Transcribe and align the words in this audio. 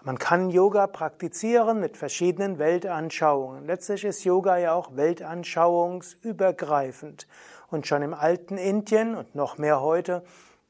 Man 0.02 0.18
kann 0.18 0.50
Yoga 0.50 0.88
praktizieren 0.88 1.80
mit 1.80 1.96
verschiedenen 1.98 2.58
Weltanschauungen. 2.58 3.66
Letztlich 3.66 4.06
ist 4.06 4.24
Yoga 4.24 4.58
ja 4.58 4.74
auch 4.74 4.96
weltanschauungsübergreifend. 4.96 7.28
Und 7.70 7.86
schon 7.86 8.02
im 8.02 8.14
alten 8.14 8.58
Indien 8.58 9.16
und 9.16 9.36
noch 9.36 9.58
mehr 9.58 9.82
heute 9.82 10.24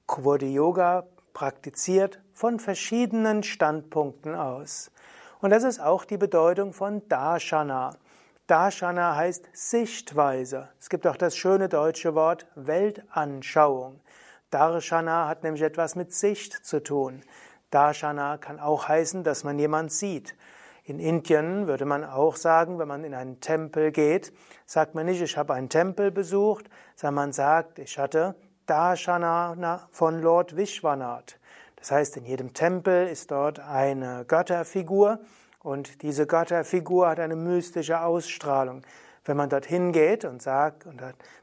wurde 0.07 0.47
Yoga 0.47 1.05
praktiziert 1.33 2.19
von 2.33 2.59
verschiedenen 2.59 3.43
Standpunkten 3.43 4.33
aus. 4.35 4.91
Und 5.41 5.51
das 5.51 5.63
ist 5.63 5.79
auch 5.79 6.03
die 6.03 6.17
Bedeutung 6.17 6.73
von 6.73 7.07
Darshana. 7.07 7.95
Darshana 8.47 9.15
heißt 9.15 9.47
Sichtweise. 9.53 10.67
Es 10.79 10.89
gibt 10.89 11.07
auch 11.07 11.15
das 11.15 11.37
schöne 11.37 11.69
deutsche 11.69 12.13
Wort 12.13 12.45
Weltanschauung. 12.55 14.01
Darshana 14.49 15.29
hat 15.29 15.43
nämlich 15.43 15.61
etwas 15.61 15.95
mit 15.95 16.13
Sicht 16.13 16.65
zu 16.65 16.83
tun. 16.83 17.21
Darshana 17.69 18.37
kann 18.37 18.59
auch 18.59 18.89
heißen, 18.89 19.23
dass 19.23 19.45
man 19.45 19.57
jemand 19.59 19.93
sieht. 19.93 20.35
In 20.83 20.99
Indien 20.99 21.67
würde 21.67 21.85
man 21.85 22.03
auch 22.03 22.35
sagen, 22.35 22.77
wenn 22.77 22.87
man 22.89 23.05
in 23.05 23.13
einen 23.13 23.39
Tempel 23.39 23.91
geht, 23.91 24.33
sagt 24.65 24.93
man 24.93 25.05
nicht, 25.05 25.21
ich 25.21 25.37
habe 25.37 25.53
einen 25.53 25.69
Tempel 25.69 26.11
besucht, 26.11 26.65
sondern 26.95 27.15
man 27.15 27.31
sagt, 27.31 27.79
ich 27.79 27.97
hatte 27.97 28.35
Darshana 28.65 29.87
von 29.91 30.21
Lord 30.21 30.57
Vishwanath. 30.57 31.38
Das 31.79 31.91
heißt, 31.91 32.17
in 32.17 32.25
jedem 32.25 32.53
Tempel 32.53 33.07
ist 33.07 33.31
dort 33.31 33.59
eine 33.59 34.25
Götterfigur 34.25 35.19
und 35.63 36.01
diese 36.01 36.27
Götterfigur 36.27 37.09
hat 37.09 37.19
eine 37.19 37.35
mystische 37.35 38.01
Ausstrahlung. 38.01 38.83
Wenn 39.25 39.37
man 39.37 39.49
dorthin 39.49 39.91
geht 39.91 40.25
und 40.25 40.41
sagt, 40.41 40.85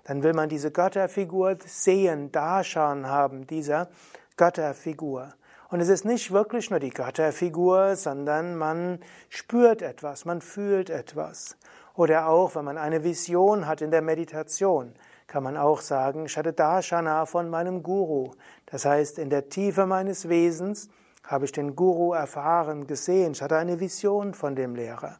dann 0.04 0.22
will 0.22 0.32
man 0.34 0.48
diese 0.48 0.70
Götterfigur 0.70 1.56
sehen, 1.64 2.32
Darshan 2.32 3.06
haben 3.06 3.46
dieser 3.46 3.88
Götterfigur. 4.36 5.32
Und 5.68 5.80
es 5.80 5.88
ist 5.88 6.04
nicht 6.04 6.30
wirklich 6.32 6.70
nur 6.70 6.80
die 6.80 6.90
Götterfigur, 6.90 7.96
sondern 7.96 8.56
man 8.56 9.00
spürt 9.28 9.82
etwas, 9.82 10.24
man 10.24 10.40
fühlt 10.40 10.90
etwas. 10.90 11.56
Oder 11.94 12.28
auch, 12.28 12.54
wenn 12.54 12.64
man 12.64 12.78
eine 12.78 13.02
Vision 13.04 13.66
hat 13.66 13.80
in 13.80 13.90
der 13.90 14.02
Meditation, 14.02 14.94
kann 15.26 15.42
man 15.42 15.56
auch 15.56 15.80
sagen, 15.80 16.26
ich 16.26 16.36
hatte 16.36 16.52
Darshana 16.52 17.26
von 17.26 17.50
meinem 17.50 17.82
Guru. 17.82 18.32
Das 18.66 18.84
heißt, 18.84 19.18
in 19.18 19.30
der 19.30 19.48
Tiefe 19.48 19.86
meines 19.86 20.28
Wesens 20.28 20.88
habe 21.24 21.44
ich 21.44 21.52
den 21.52 21.74
Guru 21.74 22.12
erfahren, 22.12 22.86
gesehen. 22.86 23.32
Ich 23.32 23.42
hatte 23.42 23.56
eine 23.56 23.80
Vision 23.80 24.34
von 24.34 24.54
dem 24.54 24.76
Lehrer. 24.76 25.18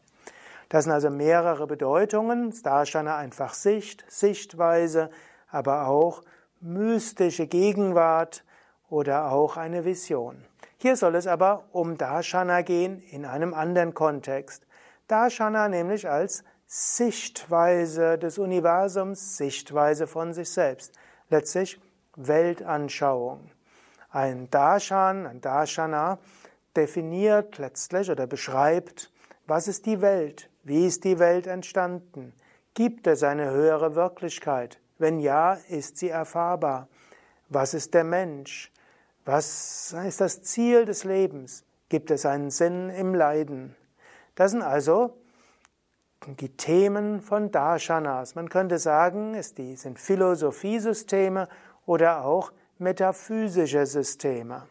Das 0.68 0.84
sind 0.84 0.92
also 0.92 1.10
mehrere 1.10 1.66
Bedeutungen. 1.66 2.54
Darshana 2.62 3.16
einfach 3.16 3.54
Sicht, 3.54 4.04
Sichtweise, 4.08 5.10
aber 5.50 5.88
auch 5.88 6.22
mystische 6.60 7.46
Gegenwart, 7.46 8.44
oder 8.88 9.32
auch 9.32 9.56
eine 9.56 9.84
Vision. 9.84 10.44
Hier 10.78 10.96
soll 10.96 11.14
es 11.16 11.26
aber 11.26 11.64
um 11.72 11.96
Darshana 11.96 12.62
gehen 12.62 13.00
in 13.10 13.24
einem 13.24 13.54
anderen 13.54 13.94
Kontext. 13.94 14.66
Darshana 15.08 15.68
nämlich 15.68 16.08
als 16.08 16.44
Sichtweise 16.66 18.18
des 18.18 18.38
Universums, 18.38 19.36
Sichtweise 19.36 20.06
von 20.06 20.34
sich 20.34 20.50
selbst, 20.50 20.92
letztlich 21.30 21.80
Weltanschauung. 22.16 23.50
Ein 24.10 24.50
Darshan, 24.50 25.26
ein 25.26 25.40
Darshana 25.40 26.18
definiert 26.76 27.58
letztlich 27.58 28.10
oder 28.10 28.26
beschreibt, 28.26 29.12
was 29.46 29.68
ist 29.68 29.86
die 29.86 30.00
Welt, 30.00 30.50
wie 30.64 30.86
ist 30.86 31.04
die 31.04 31.20
Welt 31.20 31.46
entstanden, 31.46 32.34
gibt 32.74 33.06
es 33.06 33.22
eine 33.22 33.50
höhere 33.50 33.94
Wirklichkeit, 33.94 34.80
wenn 34.98 35.20
ja, 35.20 35.54
ist 35.68 35.98
sie 35.98 36.08
erfahrbar, 36.08 36.88
was 37.48 37.74
ist 37.74 37.94
der 37.94 38.04
Mensch, 38.04 38.72
was 39.24 39.94
ist 40.06 40.20
das 40.20 40.42
Ziel 40.42 40.84
des 40.84 41.04
Lebens? 41.04 41.64
Gibt 41.88 42.10
es 42.10 42.26
einen 42.26 42.50
Sinn 42.50 42.90
im 42.90 43.14
Leiden? 43.14 43.76
Das 44.34 44.50
sind 44.50 44.62
also 44.62 45.16
die 46.34 46.56
Themen 46.56 47.20
von 47.20 47.52
Darshanas. 47.52 48.34
Man 48.34 48.48
könnte 48.48 48.78
sagen, 48.78 49.34
es 49.34 49.54
sind 49.56 49.98
Philosophiesysteme 49.98 51.48
oder 51.86 52.24
auch 52.24 52.52
metaphysische 52.78 53.86
Systeme. 53.86 54.64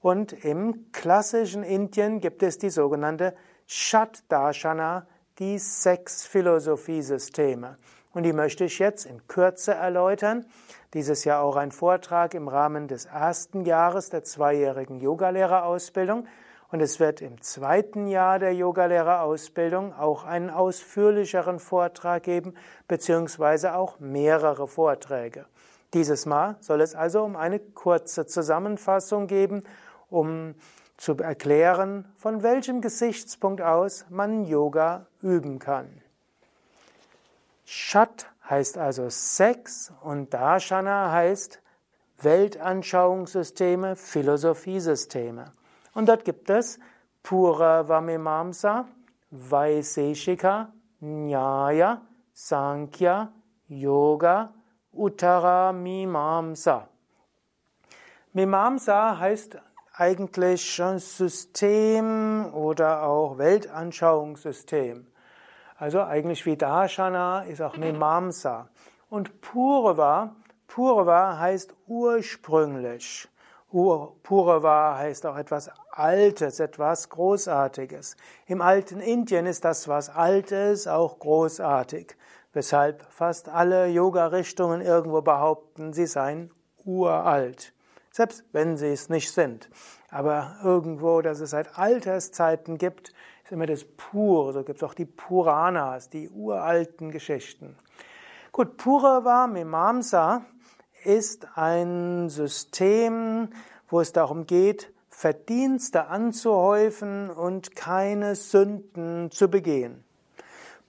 Und 0.00 0.32
im 0.44 0.90
klassischen 0.92 1.62
Indien 1.62 2.20
gibt 2.20 2.42
es 2.42 2.58
die 2.58 2.70
sogenannte 2.70 3.34
Shat 3.66 4.24
Darshana, 4.28 5.06
die 5.38 5.58
sechs 5.58 6.24
Philosophiesysteme. 6.24 7.76
Und 8.12 8.22
die 8.22 8.32
möchte 8.32 8.64
ich 8.64 8.78
jetzt 8.78 9.04
in 9.04 9.26
Kürze 9.28 9.74
erläutern. 9.74 10.46
Dieses 10.94 11.24
Jahr 11.24 11.42
auch 11.42 11.56
ein 11.56 11.70
Vortrag 11.70 12.34
im 12.34 12.48
Rahmen 12.48 12.88
des 12.88 13.04
ersten 13.04 13.64
Jahres 13.64 14.08
der 14.08 14.24
zweijährigen 14.24 15.00
Yogalehrerausbildung. 15.00 16.26
Und 16.70 16.80
es 16.80 17.00
wird 17.00 17.22
im 17.22 17.40
zweiten 17.40 18.06
Jahr 18.08 18.38
der 18.38 18.54
Yogalehrerausbildung 18.54 19.94
auch 19.94 20.24
einen 20.24 20.50
ausführlicheren 20.50 21.60
Vortrag 21.60 22.24
geben, 22.24 22.54
beziehungsweise 22.86 23.74
auch 23.74 23.98
mehrere 24.00 24.68
Vorträge. 24.68 25.46
Dieses 25.94 26.26
Mal 26.26 26.56
soll 26.60 26.82
es 26.82 26.94
also 26.94 27.22
um 27.22 27.36
eine 27.36 27.58
kurze 27.58 28.26
Zusammenfassung 28.26 29.26
geben, 29.26 29.62
um 30.10 30.54
zu 30.98 31.16
erklären, 31.16 32.04
von 32.16 32.42
welchem 32.42 32.82
Gesichtspunkt 32.82 33.62
aus 33.62 34.04
man 34.10 34.44
Yoga 34.44 35.06
üben 35.22 35.58
kann. 35.58 36.02
Shat 37.64 38.26
heißt 38.48 38.76
also 38.76 39.08
Sex 39.08 39.92
und 40.02 40.34
Darshana 40.34 41.12
heißt 41.12 41.62
Weltanschauungssysteme, 42.20 43.96
Philosophiesysteme. 43.96 45.52
Und 45.98 46.08
dort 46.08 46.24
gibt 46.24 46.48
es 46.48 46.78
Pura 47.24 47.88
Vamimamsa, 47.88 48.86
Vaiseshika, 49.32 50.72
Nyaya, 51.00 52.02
Sankhya, 52.32 53.32
Yoga, 53.66 54.54
Uttara 54.92 55.72
Mimamsa. 55.72 56.88
Mimamsa 58.32 59.18
heißt 59.18 59.58
eigentlich 59.92 60.80
System 60.98 62.46
oder 62.54 63.02
auch 63.02 63.36
Weltanschauungssystem. 63.38 65.04
Also 65.78 66.00
eigentlich 66.04 66.46
wie 66.46 66.56
Darshana 66.56 67.42
ist 67.42 67.60
auch 67.60 67.76
Mimamsa. 67.76 68.68
Und 69.10 69.40
Purva, 69.40 70.36
Purva 70.68 71.40
heißt 71.40 71.74
ursprünglich. 71.88 73.28
Purva 73.70 74.96
heißt 74.96 75.26
auch 75.26 75.36
etwas 75.36 75.70
Altes, 75.90 76.58
etwas 76.58 77.10
Großartiges. 77.10 78.16
Im 78.46 78.62
alten 78.62 79.00
Indien 79.00 79.44
ist 79.46 79.64
das 79.64 79.88
was 79.88 80.08
Altes 80.08 80.86
auch 80.86 81.18
großartig, 81.18 82.16
weshalb 82.54 83.02
fast 83.10 83.48
alle 83.48 83.88
Yoga-Richtungen 83.88 84.80
irgendwo 84.80 85.20
behaupten, 85.20 85.92
sie 85.92 86.06
seien 86.06 86.50
uralt. 86.84 87.74
Selbst 88.10 88.44
wenn 88.52 88.78
sie 88.78 88.88
es 88.88 89.10
nicht 89.10 89.30
sind. 89.32 89.68
Aber 90.10 90.56
irgendwo, 90.64 91.20
dass 91.20 91.40
es 91.40 91.50
seit 91.50 91.78
Alterszeiten 91.78 92.78
gibt, 92.78 93.12
ist 93.44 93.52
immer 93.52 93.66
das 93.66 93.84
Pur. 93.84 94.54
So 94.54 94.64
gibt 94.64 94.78
es 94.78 94.88
auch 94.88 94.94
die 94.94 95.04
Puranas, 95.04 96.08
die 96.08 96.30
uralten 96.30 97.10
Geschichten. 97.10 97.76
Gut, 98.50 98.78
Purava 98.78 99.46
Mimamsa 99.46 100.46
ist 101.08 101.48
ein 101.56 102.28
System, 102.28 103.48
wo 103.88 104.00
es 104.00 104.12
darum 104.12 104.46
geht, 104.46 104.92
Verdienste 105.08 106.08
anzuhäufen 106.08 107.30
und 107.30 107.74
keine 107.74 108.36
Sünden 108.36 109.30
zu 109.30 109.48
begehen. 109.48 110.04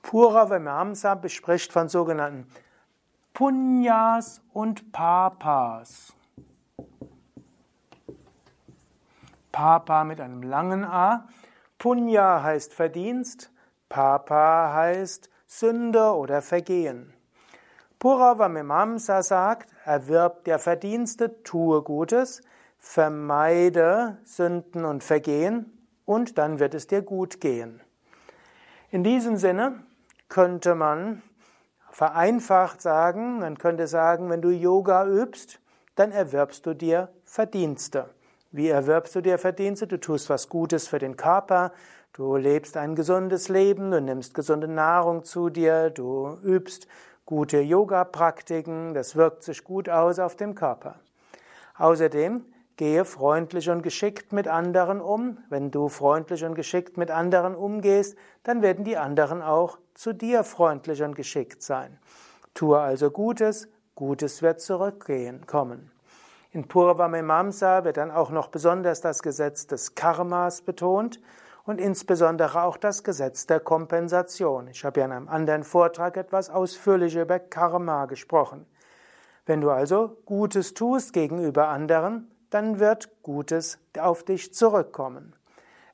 Purava 0.04 0.60
Mimamsa 0.60 1.16
bespricht 1.16 1.72
von 1.72 1.88
sogenannten 1.88 2.48
Punyas 3.34 4.42
und 4.52 4.92
Papas. 4.92 6.14
Papa 9.54 10.04
mit 10.04 10.20
einem 10.20 10.44
langen 10.44 10.84
A 10.84 11.28
Punya 11.78 12.44
heißt 12.44 12.74
Verdienst, 12.74 13.52
Papa 13.88 14.74
heißt 14.74 15.30
Sünde 15.48 16.14
oder 16.14 16.42
Vergehen. 16.42 17.14
Puravamimamsa 18.00 19.22
sagt, 19.24 19.70
erwirb 19.84 20.46
dir 20.46 20.58
Verdienste, 20.58 21.44
tue 21.44 21.82
Gutes, 21.82 22.42
vermeide 22.78 24.18
Sünden 24.24 24.86
und 24.86 25.04
Vergehen 25.04 25.78
und 26.06 26.38
dann 26.38 26.60
wird 26.60 26.74
es 26.74 26.88
dir 26.88 27.02
gut 27.02 27.42
gehen. 27.42 27.82
In 28.90 29.04
diesem 29.04 29.36
Sinne 29.36 29.84
könnte 30.30 30.76
man 30.76 31.22
vereinfacht 31.92 32.82
sagen, 32.82 33.40
man 33.40 33.58
könnte 33.58 33.86
sagen, 33.86 34.30
wenn 34.30 34.42
du 34.42 34.50
Yoga 34.50 35.06
übst, 35.06 35.60
dann 35.96 36.14
erwirbst 36.14 36.66
du 36.66 36.74
dir 36.74 37.10
Verdienste. 37.26 38.10
Wie 38.52 38.70
erwirbst 38.70 39.14
du 39.16 39.22
dir 39.22 39.38
Verdienste? 39.38 39.88
Du 39.88 40.00
tust 40.00 40.30
was 40.30 40.48
Gutes 40.48 40.88
für 40.88 41.00
den 41.00 41.18
Körper, 41.18 41.74
du 42.14 42.38
lebst 42.38 42.78
ein 42.78 42.96
gesundes 42.96 43.50
Leben, 43.50 43.92
du 43.92 44.00
nimmst 44.00 44.34
gesunde 44.34 44.70
Nahrung 44.70 45.26
zu 45.26 45.50
dir, 45.50 45.90
du 45.90 46.38
übst 46.42 46.88
gute 47.30 47.60
Yoga-Praktiken, 47.60 48.96
das 48.96 49.16
wirkt 49.16 49.44
sich 49.44 49.64
gut 49.64 49.88
aus 49.88 50.18
auf 50.18 50.36
dem 50.36 50.56
Körper. 50.56 50.96
Außerdem 51.78 52.44
gehe 52.76 53.06
freundlich 53.06 53.70
und 53.70 53.84
geschickt 53.84 54.34
mit 54.34 54.48
anderen 54.48 55.00
um. 55.00 55.38
Wenn 55.48 55.70
du 55.70 55.90
freundlich 55.90 56.44
und 56.44 56.56
geschickt 56.56 56.98
mit 56.98 57.12
anderen 57.12 57.54
umgehst, 57.54 58.18
dann 58.42 58.64
werden 58.64 58.84
die 58.84 58.98
anderen 58.98 59.44
auch 59.44 59.78
zu 59.94 60.12
dir 60.12 60.44
freundlich 60.44 61.04
und 61.04 61.14
geschickt 61.14 61.62
sein. 61.62 62.00
Tue 62.56 62.80
also 62.80 63.12
Gutes, 63.12 63.70
Gutes 63.94 64.42
wird 64.42 64.60
zurückgehen, 64.60 65.46
kommen. 65.46 65.92
In 66.50 66.68
Purvamimamsa 66.68 67.84
wird 67.84 67.98
dann 67.98 68.10
auch 68.10 68.32
noch 68.32 68.48
besonders 68.48 69.02
das 69.02 69.22
Gesetz 69.22 69.68
des 69.68 69.94
Karmas 69.94 70.64
betont 70.64 71.20
und 71.70 71.80
insbesondere 71.80 72.64
auch 72.64 72.78
das 72.78 73.04
Gesetz 73.04 73.46
der 73.46 73.60
Kompensation. 73.60 74.68
Ich 74.70 74.84
habe 74.84 75.02
ja 75.02 75.06
in 75.06 75.12
einem 75.12 75.30
anderen 75.30 75.64
Vortrag 75.64 76.18
etwas 76.18 76.50
ausführlicher 76.50 77.22
über 77.22 77.38
Karma 77.38 78.08
gesprochen. 78.08 78.66
Wenn 79.46 79.62
du 79.62 79.70
also 79.70 80.18
Gutes 80.26 80.74
tust 80.74 81.14
gegenüber 81.14 81.68
anderen, 81.68 82.32
dann 82.50 82.80
wird 82.80 83.22
Gutes 83.22 83.78
auf 84.00 84.24
dich 84.24 84.52
zurückkommen. 84.52 85.36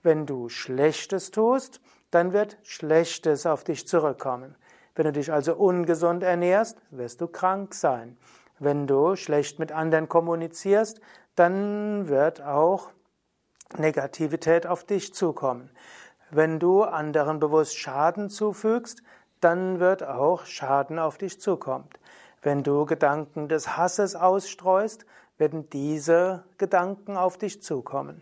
Wenn 0.01 0.25
du 0.25 0.47
Schlechtes 0.47 1.31
tust, 1.31 1.81
dann 2.09 2.31
wird 2.31 2.57
Schlechtes 2.63 3.45
auf 3.45 3.65
dich 3.65 3.85
zurückkommen. 3.85 4.55
Wenn 4.95 5.07
du 5.07 5.11
dich 5.11 5.33
also 5.33 5.55
ungesund 5.55 6.23
ernährst, 6.23 6.77
wirst 6.89 7.19
du 7.19 7.27
krank 7.27 7.73
sein. 7.73 8.15
Wenn 8.59 8.87
du 8.87 9.17
schlecht 9.17 9.59
mit 9.59 9.73
anderen 9.73 10.07
kommunizierst, 10.07 11.01
dann 11.35 12.07
wird 12.07 12.41
auch 12.41 12.91
Negativität 13.77 14.67
auf 14.67 14.83
dich 14.83 15.13
zukommen. 15.13 15.69
Wenn 16.31 16.59
du 16.59 16.83
anderen 16.83 17.39
bewusst 17.39 17.77
Schaden 17.77 18.29
zufügst, 18.29 19.03
dann 19.41 19.79
wird 19.79 20.03
auch 20.03 20.45
Schaden 20.45 20.99
auf 20.99 21.17
dich 21.17 21.39
zukommen. 21.39 21.87
Wenn 22.41 22.63
du 22.63 22.85
Gedanken 22.85 23.47
des 23.47 23.77
Hasses 23.77 24.15
ausstreust, 24.15 25.05
werden 25.37 25.69
diese 25.69 26.43
Gedanken 26.57 27.17
auf 27.17 27.37
dich 27.37 27.61
zukommen. 27.61 28.21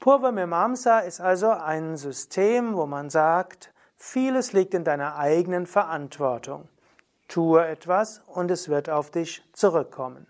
Purva 0.00 0.32
Mimamsa 0.32 1.00
ist 1.00 1.20
also 1.20 1.50
ein 1.50 1.96
System, 1.96 2.74
wo 2.74 2.86
man 2.86 3.10
sagt, 3.10 3.72
vieles 3.96 4.52
liegt 4.52 4.74
in 4.74 4.84
deiner 4.84 5.16
eigenen 5.16 5.66
Verantwortung. 5.66 6.68
Tue 7.28 7.64
etwas 7.66 8.20
und 8.26 8.50
es 8.50 8.68
wird 8.68 8.90
auf 8.90 9.10
dich 9.10 9.42
zurückkommen. 9.52 10.26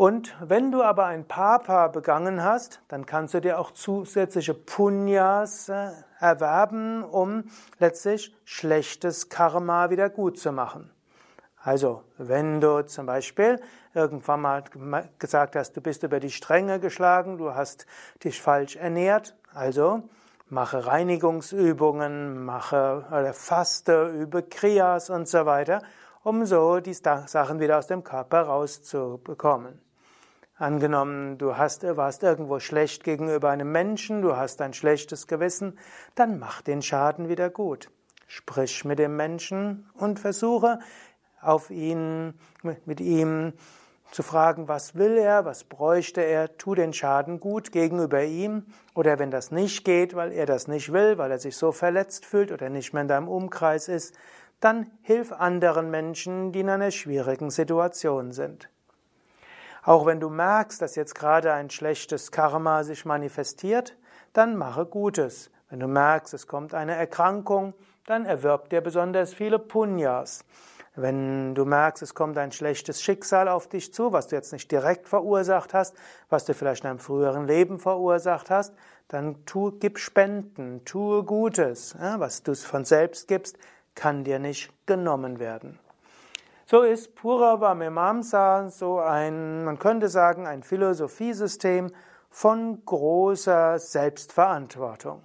Und 0.00 0.34
wenn 0.40 0.72
du 0.72 0.82
aber 0.82 1.04
ein 1.04 1.28
Papa 1.28 1.88
begangen 1.88 2.42
hast, 2.42 2.80
dann 2.88 3.04
kannst 3.04 3.34
du 3.34 3.40
dir 3.42 3.60
auch 3.60 3.70
zusätzliche 3.70 4.54
Punyas 4.54 5.68
äh, 5.68 5.90
erwerben, 6.18 7.04
um 7.04 7.44
letztlich 7.78 8.34
schlechtes 8.46 9.28
Karma 9.28 9.90
wieder 9.90 10.08
gut 10.08 10.38
zu 10.38 10.52
machen. 10.52 10.90
Also, 11.62 12.02
wenn 12.16 12.62
du 12.62 12.86
zum 12.86 13.04
Beispiel 13.04 13.60
irgendwann 13.92 14.40
mal 14.40 14.64
gesagt 15.18 15.54
hast, 15.54 15.76
du 15.76 15.82
bist 15.82 16.02
über 16.02 16.18
die 16.18 16.30
Stränge 16.30 16.80
geschlagen, 16.80 17.36
du 17.36 17.54
hast 17.54 17.84
dich 18.24 18.40
falsch 18.40 18.76
ernährt, 18.76 19.36
also 19.52 20.08
mache 20.48 20.86
Reinigungsübungen, 20.86 22.42
mache 22.42 23.04
oder 23.10 23.34
faste, 23.34 24.08
übe 24.08 24.44
Kriyas 24.44 25.10
und 25.10 25.28
so 25.28 25.44
weiter, 25.44 25.82
um 26.22 26.46
so 26.46 26.80
die 26.80 26.94
Sachen 26.94 27.60
wieder 27.60 27.76
aus 27.76 27.86
dem 27.86 28.02
Körper 28.02 28.44
rauszubekommen. 28.44 29.89
Angenommen, 30.60 31.38
du 31.38 31.56
hast, 31.56 31.84
warst 31.96 32.22
irgendwo 32.22 32.60
schlecht 32.60 33.02
gegenüber 33.02 33.48
einem 33.48 33.72
Menschen, 33.72 34.20
du 34.20 34.36
hast 34.36 34.60
ein 34.60 34.74
schlechtes 34.74 35.26
Gewissen, 35.26 35.78
dann 36.16 36.38
mach 36.38 36.60
den 36.60 36.82
Schaden 36.82 37.30
wieder 37.30 37.48
gut. 37.48 37.90
Sprich 38.26 38.84
mit 38.84 38.98
dem 38.98 39.16
Menschen 39.16 39.88
und 39.94 40.20
versuche 40.20 40.78
auf 41.40 41.70
ihn, 41.70 42.34
mit 42.84 43.00
ihm 43.00 43.54
zu 44.10 44.22
fragen, 44.22 44.68
was 44.68 44.96
will 44.96 45.16
er, 45.16 45.46
was 45.46 45.64
bräuchte 45.64 46.20
er, 46.20 46.58
tu 46.58 46.74
den 46.74 46.92
Schaden 46.92 47.40
gut 47.40 47.72
gegenüber 47.72 48.22
ihm 48.22 48.66
oder 48.94 49.18
wenn 49.18 49.30
das 49.30 49.50
nicht 49.50 49.82
geht, 49.86 50.14
weil 50.14 50.30
er 50.30 50.44
das 50.44 50.68
nicht 50.68 50.92
will, 50.92 51.16
weil 51.16 51.30
er 51.30 51.38
sich 51.38 51.56
so 51.56 51.72
verletzt 51.72 52.26
fühlt 52.26 52.52
oder 52.52 52.68
nicht 52.68 52.92
mehr 52.92 53.00
in 53.00 53.08
deinem 53.08 53.28
Umkreis 53.28 53.88
ist, 53.88 54.14
dann 54.60 54.90
hilf 55.00 55.32
anderen 55.32 55.90
Menschen, 55.90 56.52
die 56.52 56.60
in 56.60 56.68
einer 56.68 56.90
schwierigen 56.90 57.48
Situation 57.48 58.32
sind. 58.32 58.68
Auch 59.82 60.06
wenn 60.06 60.20
du 60.20 60.28
merkst, 60.28 60.82
dass 60.82 60.94
jetzt 60.96 61.14
gerade 61.14 61.52
ein 61.52 61.70
schlechtes 61.70 62.30
Karma 62.30 62.84
sich 62.84 63.04
manifestiert, 63.04 63.96
dann 64.32 64.56
mache 64.56 64.86
Gutes. 64.86 65.50
Wenn 65.70 65.80
du 65.80 65.86
merkst, 65.86 66.34
es 66.34 66.46
kommt 66.46 66.74
eine 66.74 66.94
Erkrankung, 66.94 67.74
dann 68.06 68.26
erwirb 68.26 68.68
dir 68.70 68.80
besonders 68.80 69.32
viele 69.32 69.58
Punyas. 69.58 70.44
Wenn 70.96 71.54
du 71.54 71.64
merkst, 71.64 72.02
es 72.02 72.14
kommt 72.14 72.36
ein 72.36 72.50
schlechtes 72.50 73.00
Schicksal 73.00 73.48
auf 73.48 73.68
dich 73.68 73.94
zu, 73.94 74.12
was 74.12 74.26
du 74.26 74.36
jetzt 74.36 74.52
nicht 74.52 74.70
direkt 74.72 75.08
verursacht 75.08 75.72
hast, 75.72 75.94
was 76.28 76.44
du 76.44 76.52
vielleicht 76.52 76.82
in 76.82 76.90
einem 76.90 76.98
früheren 76.98 77.46
Leben 77.46 77.78
verursacht 77.78 78.50
hast, 78.50 78.74
dann 79.06 79.46
tu, 79.46 79.72
gib 79.78 79.98
Spenden, 79.98 80.84
tue 80.84 81.22
Gutes. 81.22 81.96
Was 81.98 82.42
du 82.42 82.54
von 82.54 82.84
selbst 82.84 83.28
gibst, 83.28 83.56
kann 83.94 84.24
dir 84.24 84.40
nicht 84.40 84.72
genommen 84.86 85.38
werden. 85.38 85.78
So 86.70 86.82
ist 86.82 87.16
Purava 87.16 87.74
Mimamsa 87.74 88.68
so 88.68 89.00
ein, 89.00 89.64
man 89.64 89.80
könnte 89.80 90.08
sagen, 90.08 90.46
ein 90.46 90.62
Philosophiesystem 90.62 91.90
von 92.30 92.84
großer 92.84 93.80
Selbstverantwortung. 93.80 95.24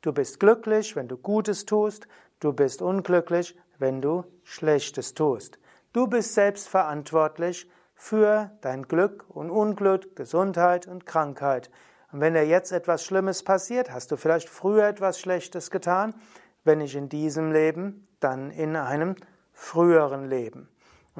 Du 0.00 0.12
bist 0.12 0.40
glücklich, 0.40 0.96
wenn 0.96 1.06
du 1.06 1.16
Gutes 1.16 1.64
tust, 1.64 2.08
du 2.40 2.52
bist 2.52 2.82
unglücklich, 2.82 3.56
wenn 3.78 4.02
du 4.02 4.24
Schlechtes 4.42 5.14
tust. 5.14 5.60
Du 5.92 6.08
bist 6.08 6.34
selbstverantwortlich 6.34 7.70
für 7.94 8.50
dein 8.60 8.82
Glück 8.82 9.26
und 9.28 9.48
Unglück, 9.48 10.16
Gesundheit 10.16 10.88
und 10.88 11.06
Krankheit. 11.06 11.70
Und 12.10 12.20
wenn 12.20 12.34
dir 12.34 12.48
jetzt 12.48 12.72
etwas 12.72 13.04
Schlimmes 13.04 13.44
passiert, 13.44 13.92
hast 13.92 14.10
du 14.10 14.16
vielleicht 14.16 14.48
früher 14.48 14.88
etwas 14.88 15.20
Schlechtes 15.20 15.70
getan, 15.70 16.14
wenn 16.64 16.78
nicht 16.78 16.96
in 16.96 17.08
diesem 17.08 17.52
Leben, 17.52 18.08
dann 18.18 18.50
in 18.50 18.74
einem 18.74 19.14
früheren 19.52 20.28
Leben. 20.28 20.68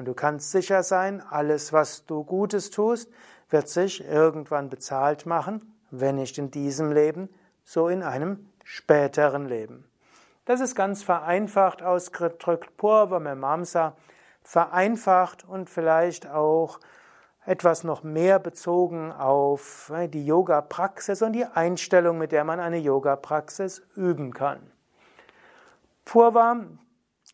Und 0.01 0.05
du 0.05 0.15
kannst 0.15 0.49
sicher 0.49 0.81
sein, 0.81 1.21
alles, 1.21 1.73
was 1.73 2.07
du 2.07 2.23
Gutes 2.23 2.71
tust, 2.71 3.11
wird 3.51 3.69
sich 3.69 4.03
irgendwann 4.03 4.67
bezahlt 4.67 5.27
machen, 5.27 5.75
wenn 5.91 6.15
nicht 6.15 6.39
in 6.39 6.49
diesem 6.49 6.91
Leben, 6.91 7.29
so 7.63 7.87
in 7.87 8.01
einem 8.01 8.49
späteren 8.63 9.45
Leben. 9.45 9.85
Das 10.45 10.59
ist 10.59 10.73
ganz 10.73 11.03
vereinfacht 11.03 11.83
ausgedrückt, 11.83 12.77
Purva 12.77 13.19
Memamsa, 13.19 13.95
vereinfacht 14.41 15.47
und 15.47 15.69
vielleicht 15.69 16.27
auch 16.27 16.79
etwas 17.45 17.83
noch 17.83 18.01
mehr 18.01 18.39
bezogen 18.39 19.11
auf 19.11 19.91
äh, 19.93 20.07
die 20.07 20.25
Yoga-Praxis 20.25 21.21
und 21.21 21.33
die 21.33 21.45
Einstellung, 21.45 22.17
mit 22.17 22.31
der 22.31 22.43
man 22.43 22.59
eine 22.59 22.79
Yoga-Praxis 22.79 23.83
üben 23.95 24.33
kann. 24.33 24.71
Purva 26.05 26.65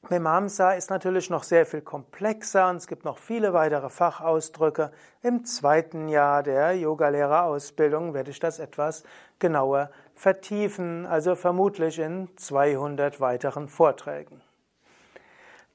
Mimamsa 0.10 0.74
ist 0.74 0.90
natürlich 0.90 1.30
noch 1.30 1.44
sehr 1.44 1.66
viel 1.66 1.82
komplexer 1.82 2.70
und 2.70 2.78
es 2.78 2.88
gibt 2.88 3.04
noch 3.04 3.18
viele 3.18 3.54
weitere 3.54 3.90
Fachausdrücke. 3.90 4.92
Im 5.22 5.44
zweiten 5.44 6.08
Jahr 6.08 6.44
der 6.44 6.78
Yogalehrerausbildung 6.78 8.14
werde 8.14 8.32
ich 8.32 8.40
das 8.40 8.60
etwas 8.60 9.04
genauer 9.40 9.90
vertiefen, 10.16 11.06
also 11.06 11.36
vermutlich 11.36 12.00
in 12.00 12.30
200 12.38 13.20
weiteren 13.20 13.68
Vorträgen. 13.68 14.42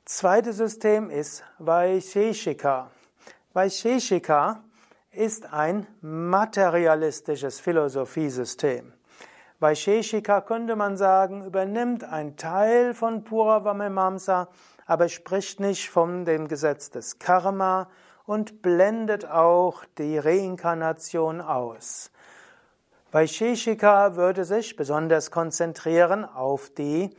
Zweites 0.05 0.57
System 0.57 1.11
ist 1.11 1.45
Vaisheshika. 1.59 2.91
Vaisheshika 3.52 4.62
ist 5.11 5.52
ein 5.52 5.87
materialistisches 6.00 7.61
Philosophiesystem. 7.61 8.93
Vaisheshika 9.62 10.40
könnte 10.40 10.75
man 10.75 10.97
sagen, 10.97 11.45
übernimmt 11.45 12.02
ein 12.02 12.37
Teil 12.37 12.95
von 12.95 13.23
Puravamimamsa, 13.23 14.49
aber 14.87 15.09
spricht 15.09 15.61
nicht 15.61 15.88
von 15.88 16.25
dem 16.25 16.49
Gesetz 16.49 16.90
des 16.90 17.21
Karma 17.21 17.88
und 18.26 18.61
blendet 18.61 19.25
auch 19.25 19.85
die 19.99 20.19
Reinkarnation 20.19 21.40
aus. 21.40 22.11
Vaisheshika 23.12 24.16
würde 24.16 24.45
sich 24.45 24.75
besonders 24.75 25.31
konzentrieren 25.31 26.25
auf 26.25 26.69
die 26.71 27.11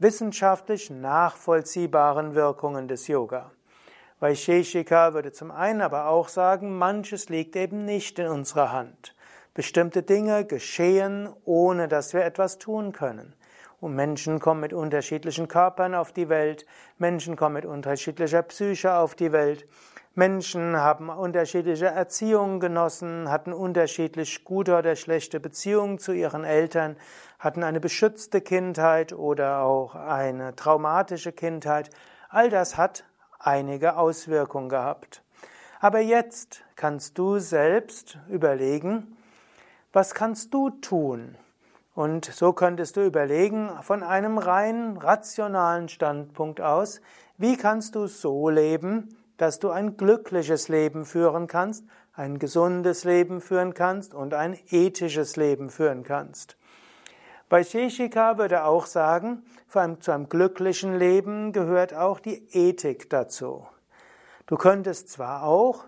wissenschaftlich 0.00 0.90
nachvollziehbaren 0.90 2.34
Wirkungen 2.34 2.88
des 2.88 3.06
Yoga. 3.06 3.52
Vaisheshika 4.18 5.14
würde 5.14 5.30
zum 5.30 5.52
einen 5.52 5.80
aber 5.80 6.08
auch 6.08 6.26
sagen, 6.26 6.76
manches 6.76 7.28
liegt 7.28 7.54
eben 7.54 7.84
nicht 7.84 8.18
in 8.18 8.26
unserer 8.26 8.72
Hand. 8.72 9.14
Bestimmte 9.54 10.02
Dinge 10.02 10.44
geschehen, 10.44 11.28
ohne 11.44 11.86
dass 11.88 12.14
wir 12.14 12.24
etwas 12.24 12.58
tun 12.58 12.92
können. 12.92 13.34
Und 13.80 13.94
Menschen 13.94 14.38
kommen 14.38 14.60
mit 14.60 14.72
unterschiedlichen 14.72 15.48
Körpern 15.48 15.94
auf 15.94 16.12
die 16.12 16.28
Welt, 16.28 16.66
Menschen 16.98 17.36
kommen 17.36 17.54
mit 17.54 17.66
unterschiedlicher 17.66 18.42
Psyche 18.42 18.94
auf 18.94 19.14
die 19.14 19.32
Welt. 19.32 19.66
Menschen 20.14 20.76
haben 20.76 21.08
unterschiedliche 21.08 21.86
Erziehungen 21.86 22.60
genossen, 22.60 23.30
hatten 23.30 23.52
unterschiedlich 23.52 24.44
gute 24.44 24.76
oder 24.76 24.94
schlechte 24.94 25.40
Beziehungen 25.40 25.98
zu 25.98 26.12
ihren 26.12 26.44
Eltern, 26.44 26.96
hatten 27.38 27.62
eine 27.62 27.80
beschützte 27.80 28.40
Kindheit 28.40 29.12
oder 29.12 29.62
auch 29.62 29.94
eine 29.94 30.54
traumatische 30.54 31.32
Kindheit. 31.32 31.90
All 32.28 32.50
das 32.50 32.76
hat 32.76 33.04
einige 33.38 33.96
Auswirkungen 33.96 34.68
gehabt. 34.68 35.22
Aber 35.80 35.98
jetzt 35.98 36.62
kannst 36.76 37.18
du 37.18 37.38
selbst 37.38 38.18
überlegen, 38.28 39.16
was 39.92 40.14
kannst 40.14 40.54
du 40.54 40.70
tun? 40.70 41.36
Und 41.94 42.24
so 42.24 42.54
könntest 42.54 42.96
du 42.96 43.04
überlegen, 43.04 43.70
von 43.82 44.02
einem 44.02 44.38
rein 44.38 44.96
rationalen 44.96 45.88
Standpunkt 45.90 46.60
aus, 46.60 47.02
wie 47.36 47.56
kannst 47.56 47.94
du 47.94 48.06
so 48.06 48.48
leben, 48.48 49.16
dass 49.36 49.58
du 49.58 49.70
ein 49.70 49.96
glückliches 49.96 50.68
Leben 50.68 51.04
führen 51.04 51.46
kannst, 51.46 51.84
ein 52.14 52.38
gesundes 52.38 53.04
Leben 53.04 53.40
führen 53.40 53.74
kannst 53.74 54.14
und 54.14 54.32
ein 54.32 54.58
ethisches 54.70 55.36
Leben 55.36 55.68
führen 55.68 56.02
kannst. 56.02 56.56
Bei 57.48 57.62
Sheshika 57.62 58.38
würde 58.38 58.64
auch 58.64 58.86
sagen, 58.86 59.44
vor 59.66 59.82
allem 59.82 60.00
zu 60.00 60.12
einem 60.12 60.30
glücklichen 60.30 60.98
Leben 60.98 61.52
gehört 61.52 61.92
auch 61.92 62.20
die 62.20 62.46
Ethik 62.52 63.10
dazu. 63.10 63.66
Du 64.46 64.56
könntest 64.56 65.10
zwar 65.10 65.42
auch 65.42 65.84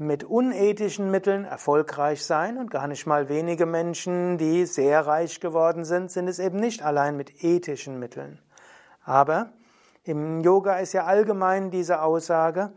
mit 0.00 0.24
unethischen 0.24 1.10
Mitteln 1.10 1.44
erfolgreich 1.44 2.24
sein 2.24 2.56
und 2.56 2.70
gar 2.70 2.88
nicht 2.88 3.06
mal 3.06 3.28
wenige 3.28 3.66
Menschen, 3.66 4.38
die 4.38 4.64
sehr 4.64 5.06
reich 5.06 5.40
geworden 5.40 5.84
sind, 5.84 6.10
sind 6.10 6.26
es 6.26 6.38
eben 6.38 6.58
nicht 6.58 6.82
allein 6.82 7.18
mit 7.18 7.44
ethischen 7.44 7.98
Mitteln. 7.98 8.40
Aber 9.04 9.52
im 10.04 10.40
Yoga 10.40 10.78
ist 10.78 10.94
ja 10.94 11.04
allgemein 11.04 11.70
diese 11.70 12.00
Aussage, 12.00 12.72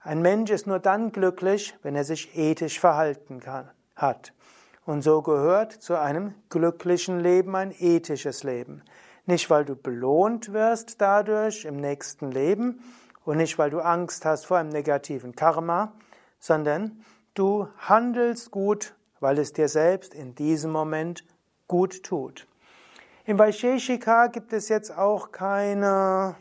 ein 0.00 0.20
Mensch 0.20 0.50
ist 0.50 0.66
nur 0.66 0.80
dann 0.80 1.12
glücklich, 1.12 1.78
wenn 1.82 1.94
er 1.94 2.02
sich 2.02 2.36
ethisch 2.36 2.80
verhalten 2.80 3.38
kann, 3.38 3.70
hat. 3.94 4.32
Und 4.84 5.02
so 5.02 5.22
gehört 5.22 5.72
zu 5.72 5.98
einem 5.98 6.34
glücklichen 6.50 7.20
Leben 7.20 7.54
ein 7.54 7.72
ethisches 7.78 8.42
Leben. 8.42 8.82
Nicht, 9.26 9.48
weil 9.48 9.64
du 9.64 9.76
belohnt 9.76 10.52
wirst 10.52 11.00
dadurch 11.00 11.64
im 11.64 11.76
nächsten 11.76 12.32
Leben 12.32 12.82
und 13.24 13.36
nicht, 13.36 13.58
weil 13.58 13.70
du 13.70 13.78
Angst 13.78 14.24
hast 14.24 14.46
vor 14.46 14.58
einem 14.58 14.70
negativen 14.70 15.36
Karma, 15.36 15.92
sondern 16.44 17.02
du 17.32 17.68
handelst 17.78 18.50
gut, 18.50 18.94
weil 19.18 19.38
es 19.38 19.54
dir 19.54 19.68
selbst 19.68 20.12
in 20.12 20.34
diesem 20.34 20.72
Moment 20.72 21.24
gut 21.68 22.02
tut. 22.02 22.46
Im 23.24 23.38
Vaisheshika 23.38 24.26
gibt 24.26 24.52
es 24.52 24.68
jetzt 24.68 24.94
auch 24.94 25.32
keine 25.32 26.36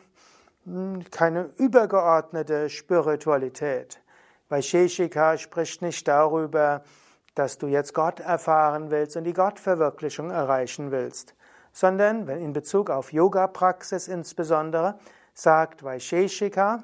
hm, 0.65 1.05
keine 1.09 1.51
übergeordnete 1.57 2.69
Spiritualität. 2.69 4.01
Vaisheshika 4.49 5.37
spricht 5.37 5.81
nicht 5.81 6.05
darüber, 6.05 6.83
dass 7.33 7.57
du 7.57 7.67
jetzt 7.67 7.93
Gott 7.93 8.19
erfahren 8.19 8.91
willst 8.91 9.15
und 9.15 9.23
die 9.23 9.33
Gottverwirklichung 9.33 10.31
erreichen 10.31 10.91
willst, 10.91 11.33
sondern 11.71 12.27
in 12.27 12.51
Bezug 12.51 12.89
auf 12.89 13.13
Yoga-Praxis 13.13 14.09
insbesondere 14.09 14.99
sagt 15.33 15.81
Vaisheshika, 15.81 16.83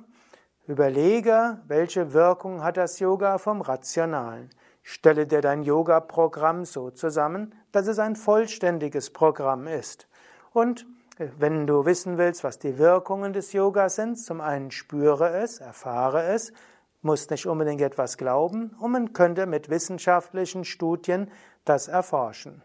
überlege, 0.70 1.58
welche 1.68 2.14
Wirkung 2.14 2.64
hat 2.64 2.78
das 2.78 3.00
Yoga 3.00 3.40
vom 3.40 3.62
Rationalen. 3.62 4.52
Stelle 4.84 5.26
dir 5.26 5.42
dein 5.42 5.64
Yoga-Programm 5.64 6.64
so 6.64 6.92
zusammen, 6.92 7.56
dass 7.72 7.88
es 7.88 7.98
ein 7.98 8.16
vollständiges 8.16 9.12
Programm 9.12 9.66
ist. 9.66 10.08
Und 10.54 10.86
wenn 11.18 11.66
du 11.66 11.86
wissen 11.86 12.20
willst, 12.20 12.44
was 12.44 12.60
die 12.60 12.78
Wirkungen 12.78 13.34
des 13.34 13.52
Yoga 13.52 13.90
sind, 13.90 14.18
zum 14.18 14.42
einen 14.42 14.70
spüre 14.70 15.30
es, 15.40 15.60
erfahre 15.60 16.24
es, 16.24 16.54
musst 17.02 17.32
nicht 17.32 17.48
unbedingt 17.48 17.82
etwas 17.82 18.16
glauben 18.18 18.76
und 18.80 18.92
man 18.92 19.14
könnte 19.14 19.48
mit 19.48 19.70
wissenschaftlichen 19.70 20.66
Studien 20.66 21.32
das 21.66 21.88
erforschen. 21.88 22.62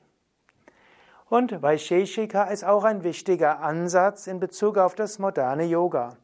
Und 1.30 1.62
Vaisheshika 1.62 2.44
ist 2.44 2.64
auch 2.64 2.84
ein 2.84 3.02
wichtiger 3.02 3.60
Ansatz 3.60 4.26
in 4.26 4.40
Bezug 4.40 4.76
auf 4.76 4.94
das 4.94 5.18
moderne 5.18 5.64
Yoga. 5.64 6.18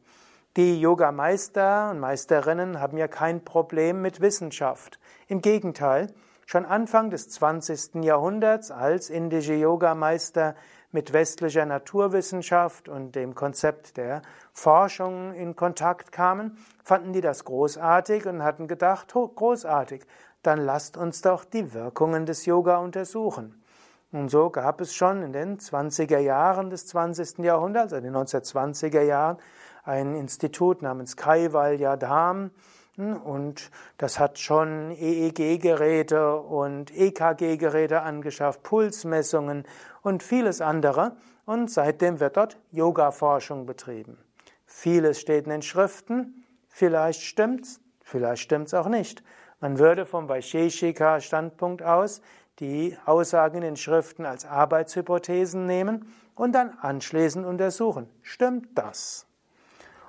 Die 0.57 0.81
Yogameister 0.81 1.91
und 1.91 1.99
Meisterinnen 1.99 2.81
haben 2.81 2.97
ja 2.97 3.07
kein 3.07 3.45
Problem 3.45 4.01
mit 4.01 4.19
Wissenschaft. 4.19 4.99
Im 5.29 5.39
Gegenteil, 5.39 6.07
schon 6.45 6.65
Anfang 6.65 7.09
des 7.09 7.29
20. 7.29 8.03
Jahrhunderts, 8.03 8.69
als 8.69 9.09
indische 9.09 9.53
Yogameister 9.53 10.55
mit 10.91 11.13
westlicher 11.13 11.65
Naturwissenschaft 11.65 12.89
und 12.89 13.15
dem 13.15 13.33
Konzept 13.33 13.95
der 13.95 14.23
Forschung 14.51 15.33
in 15.35 15.55
Kontakt 15.55 16.11
kamen, 16.11 16.57
fanden 16.83 17.13
die 17.13 17.21
das 17.21 17.45
großartig 17.45 18.25
und 18.25 18.43
hatten 18.43 18.67
gedacht, 18.67 19.13
großartig, 19.13 20.03
dann 20.43 20.59
lasst 20.59 20.97
uns 20.97 21.21
doch 21.21 21.45
die 21.45 21.73
Wirkungen 21.73 22.25
des 22.25 22.45
Yoga 22.45 22.79
untersuchen. 22.79 23.63
Und 24.11 24.27
so 24.27 24.49
gab 24.49 24.81
es 24.81 24.93
schon 24.93 25.23
in 25.23 25.31
den 25.31 25.59
20er 25.59 26.17
Jahren 26.17 26.69
des 26.69 26.87
20. 26.87 27.37
Jahrhunderts, 27.37 27.93
also 27.93 28.05
in 28.05 28.13
den 28.13 28.21
1920er 28.21 29.03
Jahren, 29.03 29.37
ein 29.83 30.15
Institut 30.15 30.81
namens 30.81 31.15
Kaivalya 31.17 31.97
Dham, 31.97 32.51
und 32.97 33.71
das 33.97 34.19
hat 34.19 34.37
schon 34.37 34.91
EEG-Geräte 34.91 36.35
und 36.35 36.95
EKG-Geräte 36.95 38.01
angeschafft, 38.01 38.63
Pulsmessungen 38.63 39.65
und 40.01 40.23
vieles 40.23 40.61
andere. 40.61 41.15
Und 41.45 41.71
seitdem 41.71 42.19
wird 42.19 42.37
dort 42.37 42.59
Yoga-Forschung 42.71 43.65
betrieben. 43.65 44.17
Vieles 44.65 45.19
steht 45.19 45.45
in 45.45 45.51
den 45.51 45.61
Schriften, 45.61 46.45
vielleicht 46.67 47.21
stimmt's, 47.21 47.79
vielleicht 48.01 48.43
stimmt's 48.43 48.73
auch 48.73 48.87
nicht. 48.87 49.23
Man 49.61 49.79
würde 49.79 50.05
vom 50.05 50.27
Vaisheshika-Standpunkt 50.29 51.81
aus 51.81 52.21
die 52.59 52.97
Aussagen 53.05 53.57
in 53.57 53.63
den 53.63 53.77
Schriften 53.77 54.25
als 54.25 54.45
Arbeitshypothesen 54.45 55.65
nehmen 55.65 56.13
und 56.35 56.53
dann 56.53 56.77
anschließend 56.81 57.45
untersuchen. 57.45 58.07
Stimmt 58.21 58.77
das? 58.77 59.25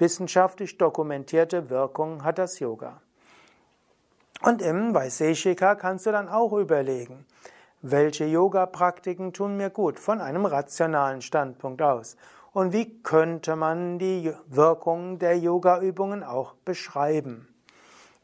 wissenschaftlich 0.00 0.78
dokumentierte 0.78 1.70
Wirkung 1.70 2.24
hat 2.24 2.38
das 2.38 2.58
Yoga. 2.58 3.00
Und 4.42 4.62
im 4.62 4.94
Vaiseshika 4.94 5.74
kannst 5.74 6.06
du 6.06 6.12
dann 6.12 6.28
auch 6.28 6.54
überlegen, 6.54 7.26
welche 7.82 8.24
Yoga-Praktiken 8.24 9.32
tun 9.32 9.56
mir 9.56 9.70
gut 9.70 9.98
von 9.98 10.20
einem 10.20 10.46
rationalen 10.46 11.22
Standpunkt 11.22 11.82
aus. 11.82 12.16
Und 12.52 12.72
wie 12.72 13.00
könnte 13.02 13.54
man 13.54 13.98
die 13.98 14.34
Wirkung 14.46 15.18
der 15.18 15.38
Yoga-Übungen 15.38 16.22
auch 16.22 16.54
beschreiben? 16.64 17.48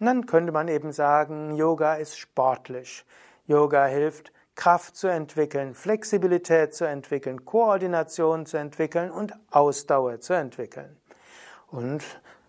Und 0.00 0.06
dann 0.06 0.26
könnte 0.26 0.52
man 0.52 0.68
eben 0.68 0.92
sagen, 0.92 1.54
Yoga 1.54 1.94
ist 1.94 2.18
sportlich. 2.18 3.04
Yoga 3.46 3.86
hilft, 3.86 4.32
Kraft 4.56 4.96
zu 4.96 5.06
entwickeln, 5.06 5.74
Flexibilität 5.74 6.74
zu 6.74 6.86
entwickeln, 6.86 7.44
Koordination 7.44 8.46
zu 8.46 8.56
entwickeln 8.56 9.10
und 9.10 9.34
Ausdauer 9.50 10.20
zu 10.20 10.32
entwickeln. 10.32 10.96
Und 11.70 12.02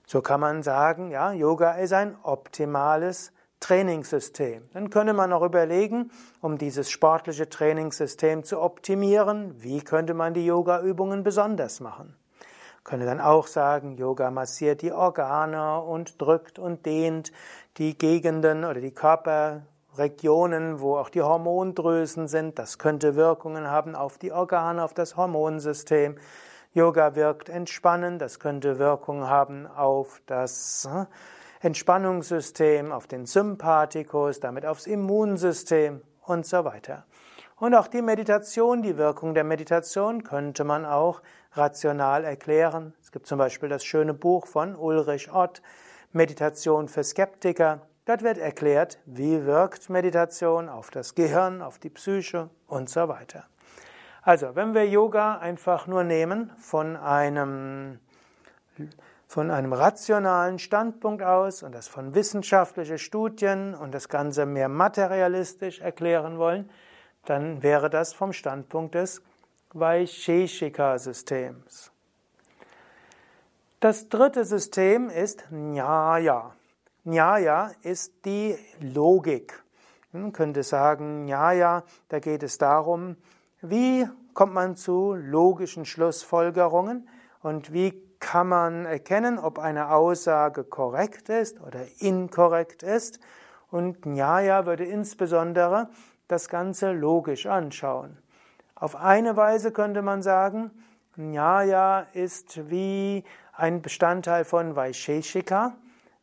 so 0.06 0.22
kann 0.22 0.40
man 0.40 0.64
sagen, 0.64 1.12
ja, 1.12 1.32
Yoga 1.32 1.74
ist 1.74 1.94
ein 1.94 2.16
optimales 2.24 3.34
Trainingssystem. 3.60 4.70
Dann 4.74 4.90
könnte 4.90 5.14
man 5.14 5.34
auch 5.34 5.42
überlegen, 5.42 6.12
um 6.42 6.58
dieses 6.58 6.92
sportliche 6.92 7.50
Trainingssystem 7.50 8.44
zu 8.44 8.62
optimieren, 8.62 9.56
wie 9.62 9.82
könnte 9.82 10.14
man 10.14 10.34
die 10.34 10.46
Yoga-Übungen 10.46 11.24
besonders 11.24 11.80
machen. 11.80 12.16
Man 12.40 12.84
könnte 12.84 13.06
dann 13.06 13.20
auch 13.20 13.48
sagen, 13.48 13.98
Yoga 13.98 14.32
massiert 14.32 14.82
die 14.82 14.92
Organe 14.92 15.82
und 15.82 16.22
drückt 16.22 16.60
und 16.60 16.86
dehnt 16.86 17.32
die 17.78 17.98
Gegenden 17.98 18.64
oder 18.64 18.80
die 18.80 18.94
Körper 18.94 19.64
Regionen, 19.98 20.80
wo 20.80 20.98
auch 20.98 21.10
die 21.10 21.22
Hormondrüsen 21.22 22.28
sind. 22.28 22.60
Das 22.60 22.78
könnte 22.78 23.16
Wirkungen 23.16 23.70
haben 23.70 23.96
auf 23.96 24.18
die 24.18 24.32
Organe, 24.32 24.84
auf 24.84 24.94
das 24.94 25.18
Hormonsystem. 25.18 26.18
Yoga 26.78 27.16
wirkt 27.16 27.50
entspannend, 27.50 28.22
das 28.22 28.40
könnte 28.40 28.78
Wirkungen 28.78 29.28
haben 29.28 29.66
auf 29.66 30.22
das 30.28 30.88
hm, 30.88 31.08
Entspannungssystem, 31.60 32.92
auf 32.92 33.08
den 33.08 33.26
Sympathikus, 33.26 34.40
damit 34.40 34.64
aufs 34.64 34.86
Immunsystem 34.86 36.02
und 36.22 36.46
so 36.46 36.66
weiter. 36.66 37.08
Und 37.56 37.74
auch 37.74 37.88
die 37.88 38.04
Meditation, 38.04 38.84
die 38.84 38.96
Wirkung 38.96 39.34
der 39.34 39.44
Meditation 39.44 40.24
könnte 40.24 40.66
man 40.66 40.86
auch 40.86 41.24
rational 41.54 42.24
erklären. 42.24 42.94
Es 43.02 43.12
gibt 43.12 43.26
zum 43.26 43.40
Beispiel 43.40 43.70
das 43.70 43.84
schöne 43.84 44.14
Buch 44.14 44.46
von 44.46 44.76
Ulrich 44.76 45.34
Ott, 45.34 45.64
Meditation 46.12 46.90
für 46.90 47.04
Skeptiker. 47.04 47.88
Dort 48.06 48.22
wird 48.22 48.38
erklärt, 48.38 49.00
wie 49.08 49.48
wirkt 49.48 49.90
Meditation 49.90 50.70
auf 50.70 50.92
das 50.92 51.16
Gehirn, 51.16 51.64
auf 51.64 51.80
die 51.80 51.90
Psyche 51.90 52.52
und 52.68 52.88
so 52.88 53.08
weiter. 53.08 53.46
Also, 54.28 54.56
wenn 54.58 54.74
wir 54.74 54.86
Yoga 54.86 55.38
einfach 55.38 55.88
nur 55.88 56.04
nehmen 56.04 56.52
von 56.58 56.98
einem, 56.98 58.02
von 59.26 59.50
einem 59.50 59.72
rationalen 59.72 60.60
Standpunkt 60.60 61.24
aus 61.24 61.64
und 61.64 61.74
das 61.74 61.88
von 61.88 62.14
wissenschaftlichen 62.14 62.98
Studien 62.98 63.74
und 63.74 63.94
das 63.94 64.10
Ganze 64.10 64.46
mehr 64.46 64.68
materialistisch 64.68 65.80
erklären 65.80 66.40
wollen, 66.40 66.70
dann 67.24 67.64
wäre 67.64 67.90
das 67.90 68.12
vom 68.12 68.34
Standpunkt 68.34 68.96
des 68.96 69.22
Vaisheshika-Systems. 69.72 71.94
Das 73.80 74.10
dritte 74.10 74.44
System 74.44 75.10
ist 75.10 75.50
Nyaya. 75.52 76.54
Nyaya 77.06 77.72
ist 77.82 78.26
die 78.26 78.58
Logik. 78.82 79.64
Man 80.12 80.34
könnte 80.34 80.64
sagen, 80.64 81.24
Nyaya, 81.24 81.86
da 82.10 82.20
geht 82.20 82.44
es 82.44 82.58
darum, 82.58 83.16
wie 83.70 84.08
kommt 84.34 84.54
man 84.54 84.76
zu 84.76 85.14
logischen 85.14 85.86
Schlussfolgerungen 85.86 87.08
und 87.42 87.74
wie 87.74 88.08
kann 88.20 88.48
man 88.48 88.86
erkennen, 88.86 89.38
ob 89.38 89.60
eine 89.60 89.92
Aussage 89.92 90.64
korrekt 90.64 91.30
ist 91.30 91.62
oder 91.62 91.80
inkorrekt 92.00 92.84
ist. 92.84 93.20
Und 93.70 94.06
Nyaya 94.06 94.66
würde 94.66 94.86
insbesondere 94.86 95.90
das 96.28 96.50
Ganze 96.50 96.92
logisch 96.92 97.46
anschauen. 97.46 98.18
Auf 98.76 98.96
eine 98.96 99.36
Weise 99.36 99.72
könnte 99.72 100.02
man 100.02 100.22
sagen, 100.22 100.72
Nyaya 101.16 102.02
ist 102.14 102.70
wie 102.70 103.24
ein 103.54 103.82
Bestandteil 103.82 104.46
von 104.46 104.76
Vaisheshika. 104.76 105.76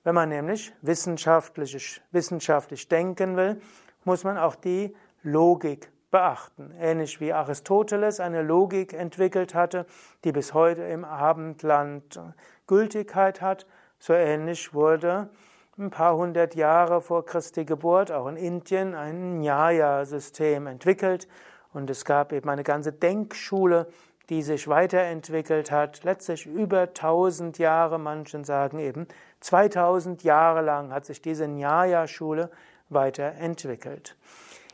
Wenn 0.04 0.14
man 0.14 0.28
nämlich 0.28 0.72
wissenschaftlich, 0.82 2.00
wissenschaftlich 2.12 2.88
denken 2.88 3.36
will, 3.36 3.60
muss 4.04 4.22
man 4.22 4.38
auch 4.38 4.54
die 4.54 4.94
Logik 5.22 5.90
beachten. 6.14 6.72
Ähnlich 6.78 7.20
wie 7.20 7.32
Aristoteles 7.32 8.20
eine 8.20 8.42
Logik 8.42 8.92
entwickelt 8.92 9.52
hatte, 9.52 9.84
die 10.22 10.30
bis 10.30 10.54
heute 10.54 10.82
im 10.82 11.04
Abendland 11.04 12.20
Gültigkeit 12.68 13.40
hat, 13.40 13.66
so 13.98 14.12
ähnlich 14.12 14.72
wurde 14.72 15.28
ein 15.76 15.90
paar 15.90 16.16
hundert 16.16 16.54
Jahre 16.54 17.00
vor 17.00 17.26
Christi 17.26 17.64
Geburt 17.64 18.12
auch 18.12 18.28
in 18.28 18.36
Indien 18.36 18.94
ein 18.94 19.40
Nyaya-System 19.40 20.68
entwickelt 20.68 21.26
und 21.72 21.90
es 21.90 22.04
gab 22.04 22.32
eben 22.32 22.48
eine 22.48 22.62
ganze 22.62 22.92
Denkschule, 22.92 23.88
die 24.28 24.42
sich 24.42 24.68
weiterentwickelt 24.68 25.72
hat, 25.72 26.04
letztlich 26.04 26.46
über 26.46 26.82
1000 26.82 27.58
Jahre, 27.58 27.98
manchen 27.98 28.44
sagen 28.44 28.78
eben 28.78 29.08
2000 29.40 30.22
Jahre 30.22 30.62
lang 30.62 30.92
hat 30.92 31.06
sich 31.06 31.20
diese 31.20 31.48
Nyaya-Schule 31.48 32.52
weiterentwickelt. 32.88 34.16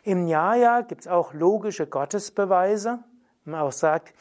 Im 0.02 0.24
Nyaya 0.24 0.80
gibt 0.80 1.02
es 1.02 1.08
auch 1.08 1.34
logische 1.34 1.86
Gottesbeweise. 1.86 3.00
Man 3.44 3.60
auch 3.60 3.72
sagt, 3.72 4.14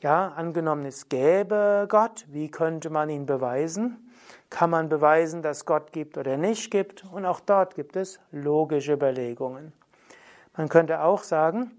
ja, 0.00 0.28
angenommen 0.28 0.86
es 0.86 1.08
gäbe 1.08 1.86
Gott, 1.88 2.26
wie 2.28 2.50
könnte 2.50 2.90
man 2.90 3.10
ihn 3.10 3.26
beweisen? 3.26 4.10
Kann 4.48 4.70
man 4.70 4.88
beweisen, 4.88 5.42
dass 5.42 5.66
Gott 5.66 5.92
gibt 5.92 6.18
oder 6.18 6.36
nicht 6.36 6.70
gibt? 6.70 7.04
Und 7.12 7.26
auch 7.26 7.40
dort 7.40 7.74
gibt 7.74 7.96
es 7.96 8.18
logische 8.32 8.94
Überlegungen. 8.94 9.72
Man 10.56 10.68
könnte 10.68 11.02
auch 11.02 11.22
sagen, 11.22 11.70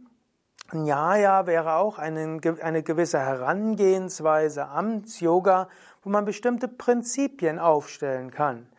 Nyaya 0.71 1.47
wäre 1.47 1.73
auch 1.73 1.97
eine, 1.97 2.39
eine 2.61 2.83
gewisse 2.83 3.19
Herangehensweise 3.19 4.67
Amts 4.67 5.19
Yoga, 5.19 5.67
wo 6.03 6.09
man 6.09 6.23
bestimmte 6.23 6.69
Prinzipien 6.69 7.59
aufstellen 7.59 8.31
kann. 8.31 8.69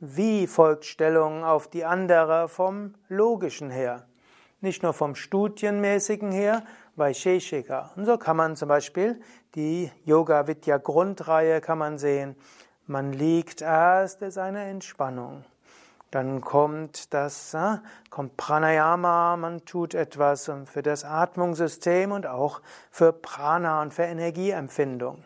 Wie 0.00 0.46
folgt 0.46 0.86
Stellung 0.86 1.44
auf 1.44 1.68
die 1.68 1.84
andere 1.84 2.48
vom 2.48 2.94
Logischen 3.08 3.70
her? 3.70 4.06
Nicht 4.62 4.82
nur 4.84 4.94
vom 4.94 5.16
Studienmäßigen 5.16 6.30
her, 6.30 6.62
Vaisheshika. 6.94 7.90
Und 7.96 8.06
so 8.06 8.16
kann 8.16 8.36
man 8.36 8.54
zum 8.54 8.68
Beispiel 8.68 9.20
die 9.56 9.90
Yoga 10.04 10.46
Vidya 10.46 10.78
Grundreihe 10.78 11.60
kann 11.60 11.78
man 11.78 11.98
sehen. 11.98 12.36
Man 12.86 13.12
liegt 13.12 13.60
erst, 13.60 14.22
ist 14.22 14.38
eine 14.38 14.64
Entspannung. 14.64 15.44
Dann 16.12 16.40
kommt 16.40 17.12
das, 17.12 17.54
äh, 17.54 17.78
kommt 18.08 18.36
Pranayama, 18.36 19.36
man 19.36 19.64
tut 19.64 19.94
etwas 19.94 20.48
für 20.66 20.82
das 20.82 21.04
Atmungssystem 21.04 22.12
und 22.12 22.26
auch 22.26 22.60
für 22.90 23.12
Prana 23.12 23.82
und 23.82 23.92
für 23.92 24.04
Energieempfindung. 24.04 25.24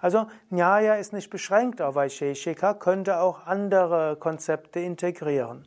Also 0.00 0.28
Nyaya 0.50 0.94
ist 0.94 1.12
nicht 1.12 1.30
beschränkt 1.30 1.82
auf 1.82 1.96
Vaisheshika, 1.96 2.74
könnte 2.74 3.18
auch 3.18 3.46
andere 3.46 4.16
Konzepte 4.20 4.78
integrieren. 4.78 5.66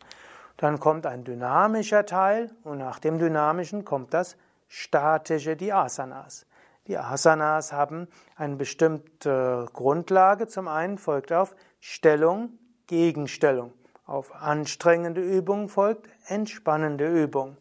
Dann 0.62 0.80
kommt 0.80 1.08
ein 1.08 1.24
dynamischer 1.24 2.06
Teil 2.06 2.52
und 2.63 2.78
nach 2.78 3.00
dem 3.00 3.17
dynamischen 3.17 3.84
kommt 3.84 4.13
das 4.13 4.38
statische, 4.67 5.56
die 5.56 5.74
Asanas. 5.74 6.45
Die 6.86 7.00
Asanas 7.00 7.74
haben 7.74 8.08
eine 8.36 8.58
bestimmte 8.58 9.65
Grundlage. 9.74 10.45
Zum 10.45 10.67
einen 10.67 11.00
folgt 11.00 11.34
auf 11.34 11.56
Stellung, 11.80 12.60
Gegenstellung. 12.86 13.74
Auf 14.06 14.36
anstrengende 14.36 15.21
Übung 15.21 15.67
folgt 15.67 16.08
entspannende 16.28 17.08
Übung. 17.08 17.58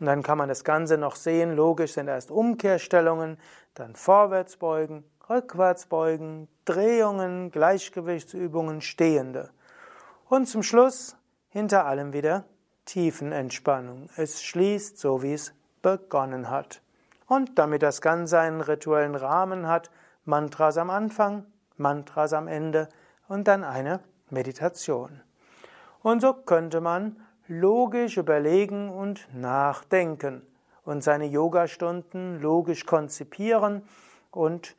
Und 0.00 0.06
dann 0.06 0.24
kann 0.24 0.36
man 0.36 0.48
das 0.48 0.64
Ganze 0.64 0.98
noch 0.98 1.14
sehen. 1.14 1.54
Logisch 1.54 1.92
sind 1.92 2.08
erst 2.08 2.32
Umkehrstellungen, 2.32 3.38
dann 3.74 3.94
Vorwärtsbeugen, 3.94 5.04
Rückwärtsbeugen, 5.28 6.48
Drehungen, 6.64 7.52
Gleichgewichtsübungen, 7.52 8.80
Stehende. 8.80 9.50
Und 10.28 10.46
zum 10.46 10.64
Schluss 10.64 11.16
hinter 11.50 11.86
allem 11.86 12.12
wieder 12.12 12.44
Tiefenentspannung. 12.86 14.08
Es 14.16 14.42
schließt 14.42 14.98
so, 14.98 15.22
wie 15.22 15.34
es 15.34 15.52
begonnen 15.82 16.50
hat. 16.50 16.82
Und 17.26 17.58
damit 17.58 17.82
das 17.82 18.00
Ganze 18.00 18.40
einen 18.40 18.60
rituellen 18.60 19.14
Rahmen 19.14 19.68
hat, 19.68 19.90
Mantras 20.24 20.78
am 20.78 20.90
Anfang, 20.90 21.46
Mantras 21.76 22.32
am 22.32 22.48
Ende 22.48 22.88
und 23.28 23.46
dann 23.46 23.64
eine 23.64 24.00
Meditation. 24.30 25.20
Und 26.02 26.20
so 26.20 26.32
könnte 26.32 26.80
man 26.80 27.16
logisch 27.46 28.16
überlegen 28.16 28.90
und 28.90 29.28
nachdenken 29.34 30.42
und 30.84 31.02
seine 31.02 31.26
Yogastunden 31.26 32.40
logisch 32.40 32.86
konzipieren 32.86 33.82
und 34.30 34.76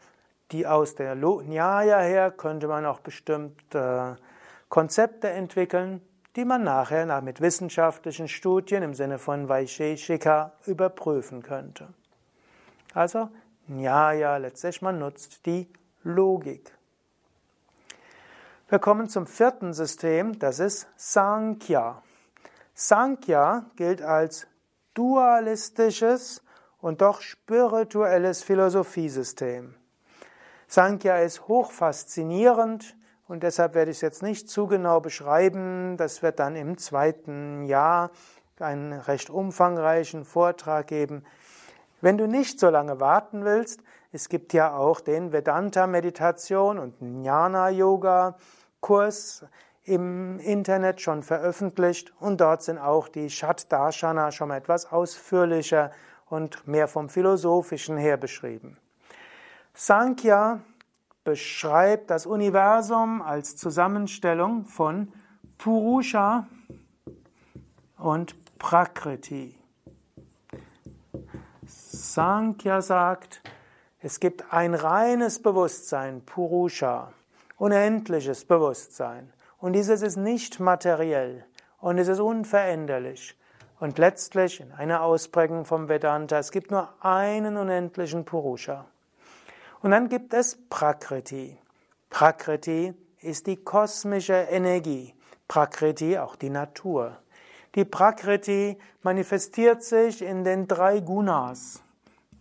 die 0.51 0.67
aus 0.67 0.95
der 0.95 1.15
Nyaya 1.15 1.99
her 1.99 2.31
könnte 2.31 2.67
man 2.67 2.85
auch 2.85 2.99
bestimmte 2.99 4.17
Konzepte 4.69 5.29
entwickeln, 5.29 6.01
die 6.35 6.45
man 6.45 6.63
nachher 6.63 7.21
mit 7.21 7.41
wissenschaftlichen 7.41 8.27
Studien 8.27 8.83
im 8.83 8.93
Sinne 8.93 9.19
von 9.19 9.49
Vaisheshika 9.49 10.53
überprüfen 10.65 11.43
könnte. 11.43 11.87
Also 12.93 13.29
Nyaya, 13.67 14.37
letztlich 14.37 14.81
man 14.81 14.99
nutzt 14.99 15.45
die 15.45 15.67
Logik. 16.03 16.71
Wir 18.69 18.79
kommen 18.79 19.09
zum 19.09 19.27
vierten 19.27 19.73
System, 19.73 20.39
das 20.39 20.59
ist 20.59 20.87
Sankhya. 20.95 22.01
Sankhya 22.73 23.65
gilt 23.75 24.01
als 24.01 24.47
dualistisches 24.93 26.41
und 26.79 27.01
doch 27.01 27.21
spirituelles 27.21 28.43
Philosophiesystem. 28.43 29.75
Sankhya 30.67 31.17
ist 31.17 31.47
hochfaszinierend 31.47 32.95
und 33.31 33.41
deshalb 33.43 33.75
werde 33.75 33.91
ich 33.91 33.97
es 33.97 34.01
jetzt 34.01 34.23
nicht 34.23 34.49
zu 34.49 34.65
genau 34.67 34.99
beschreiben. 34.99 35.95
Das 35.95 36.21
wird 36.21 36.39
dann 36.39 36.57
im 36.57 36.77
zweiten 36.77 37.63
Jahr 37.63 38.11
einen 38.59 38.91
recht 38.91 39.29
umfangreichen 39.29 40.25
Vortrag 40.25 40.87
geben. 40.87 41.23
Wenn 42.01 42.17
du 42.17 42.27
nicht 42.27 42.59
so 42.59 42.69
lange 42.69 42.99
warten 42.99 43.45
willst, 43.45 43.79
es 44.11 44.27
gibt 44.27 44.51
ja 44.51 44.75
auch 44.75 44.99
den 44.99 45.31
Vedanta-Meditation 45.31 46.77
und 46.77 46.99
Jnana-Yoga-Kurs 46.99 49.45
im 49.85 50.37
Internet 50.39 50.99
schon 50.99 51.23
veröffentlicht 51.23 52.11
und 52.19 52.41
dort 52.41 52.63
sind 52.63 52.79
auch 52.79 53.07
die 53.07 53.29
Shat-Darshana 53.29 54.33
schon 54.33 54.49
mal 54.49 54.57
etwas 54.57 54.91
ausführlicher 54.91 55.91
und 56.25 56.67
mehr 56.67 56.89
vom 56.89 57.07
Philosophischen 57.07 57.95
her 57.95 58.17
beschrieben. 58.17 58.77
Sankhya 59.73 60.59
beschreibt 61.23 62.09
das 62.09 62.25
Universum 62.25 63.21
als 63.21 63.55
Zusammenstellung 63.55 64.65
von 64.65 65.11
Purusha 65.57 66.47
und 67.97 68.35
Prakriti. 68.57 69.55
Sankhya 71.65 72.81
sagt, 72.81 73.41
es 73.99 74.19
gibt 74.19 74.51
ein 74.51 74.73
reines 74.73 75.41
Bewusstsein, 75.41 76.25
Purusha, 76.25 77.13
unendliches 77.57 78.45
Bewusstsein. 78.45 79.31
Und 79.59 79.73
dieses 79.73 80.01
ist 80.01 80.17
nicht 80.17 80.59
materiell 80.59 81.45
und 81.79 81.99
es 81.99 82.07
ist 82.07 82.19
unveränderlich. 82.19 83.37
Und 83.79 83.97
letztlich 83.97 84.59
in 84.59 84.71
einer 84.71 85.01
Ausprägung 85.01 85.65
vom 85.65 85.87
Vedanta, 85.87 86.39
es 86.39 86.51
gibt 86.51 86.71
nur 86.71 86.89
einen 87.03 87.57
unendlichen 87.57 88.25
Purusha. 88.25 88.85
Und 89.81 89.91
dann 89.91 90.09
gibt 90.09 90.33
es 90.33 90.57
Prakriti. 90.69 91.57
Prakriti 92.09 92.93
ist 93.21 93.47
die 93.47 93.57
kosmische 93.57 94.33
Energie. 94.33 95.13
Prakriti 95.47 96.17
auch 96.17 96.35
die 96.35 96.49
Natur. 96.49 97.17
Die 97.75 97.85
Prakriti 97.85 98.77
manifestiert 99.01 99.83
sich 99.83 100.21
in 100.21 100.43
den 100.43 100.67
drei 100.67 100.99
Gunas, 100.99 101.81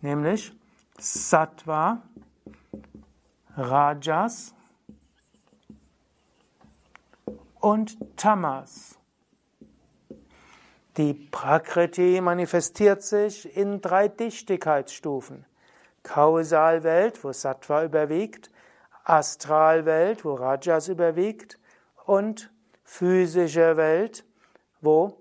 nämlich 0.01 0.53
Sattva, 0.99 2.03
Rajas 3.57 4.55
und 7.61 7.97
Tamas. 8.17 8.99
Die 10.97 11.15
Prakriti 11.15 12.21
manifestiert 12.21 13.03
sich 13.03 13.57
in 13.57 13.81
drei 13.81 14.09
Dichtigkeitsstufen. 14.09 15.47
Kausalwelt, 16.03 17.23
wo 17.25 17.33
Sattva 17.33 17.85
überwiegt, 17.85 18.51
Astralwelt, 19.05 20.25
wo 20.25 20.35
Rajas 20.35 20.89
überwiegt 20.89 21.59
und 22.07 22.51
physische 22.85 23.77
Welt, 23.77 24.25
wo 24.81 25.19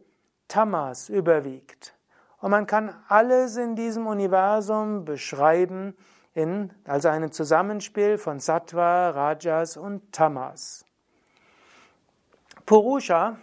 Tamas 0.48 1.10
überwiegt. 1.10 1.96
Und 2.42 2.52
man 2.52 2.68
kann 2.68 2.96
alles 3.08 3.58
in 3.58 3.76
diesem 3.76 4.08
Universum 4.08 5.06
beschreiben 5.06 5.96
in, 6.34 6.74
als 6.86 7.06
ein 7.06 7.32
Zusammenspiel 7.32 8.18
von 8.18 8.40
Sattva, 8.40 9.10
Rajas 9.10 9.78
und 9.78 10.12
Tamas. 10.14 10.86
Purusha, 12.66 13.38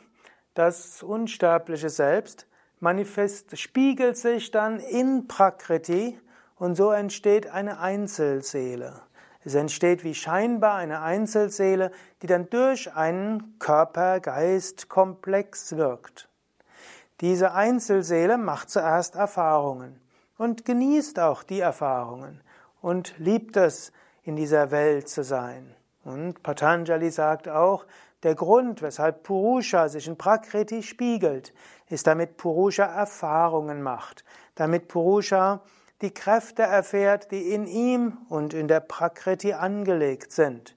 das 0.54 1.02
unsterbliche 1.02 1.90
Selbst, 1.90 2.46
manifest, 2.80 3.58
spiegelt 3.58 4.16
sich 4.16 4.50
dann 4.50 4.78
in 4.80 5.26
Prakriti 5.26 6.18
und 6.56 6.74
so 6.74 6.90
entsteht 6.90 7.46
eine 7.48 7.78
Einzelseele. 7.78 9.02
Es 9.44 9.54
entsteht 9.54 10.02
wie 10.02 10.14
scheinbar 10.14 10.74
eine 10.74 11.02
Einzelseele, 11.02 11.92
die 12.22 12.26
dann 12.26 12.50
durch 12.50 12.92
einen 12.94 13.58
Körper-Geist-Komplex 13.58 15.76
wirkt. 15.76 16.28
Diese 17.20 17.54
Einzelseele 17.54 18.38
macht 18.38 18.70
zuerst 18.70 19.14
Erfahrungen 19.14 20.00
und 20.36 20.64
genießt 20.64 21.20
auch 21.20 21.44
die 21.44 21.60
Erfahrungen 21.60 22.40
und 22.80 23.14
liebt 23.18 23.56
es, 23.56 23.92
in 24.24 24.34
dieser 24.34 24.72
Welt 24.72 25.08
zu 25.08 25.22
sein. 25.22 25.76
Und 26.04 26.42
Patanjali 26.42 27.10
sagt 27.10 27.48
auch, 27.48 27.86
der 28.24 28.34
Grund, 28.34 28.82
weshalb 28.82 29.22
Purusha 29.22 29.88
sich 29.88 30.08
in 30.08 30.18
Prakriti 30.18 30.82
spiegelt, 30.82 31.54
ist, 31.88 32.08
damit 32.08 32.36
Purusha 32.36 32.84
Erfahrungen 32.84 33.82
macht, 33.82 34.24
damit 34.56 34.88
Purusha 34.88 35.62
die 36.02 36.12
Kräfte 36.12 36.62
erfährt, 36.62 37.30
die 37.30 37.52
in 37.52 37.66
ihm 37.66 38.18
und 38.28 38.54
in 38.54 38.68
der 38.68 38.80
Prakriti 38.80 39.54
angelegt 39.54 40.32
sind. 40.32 40.76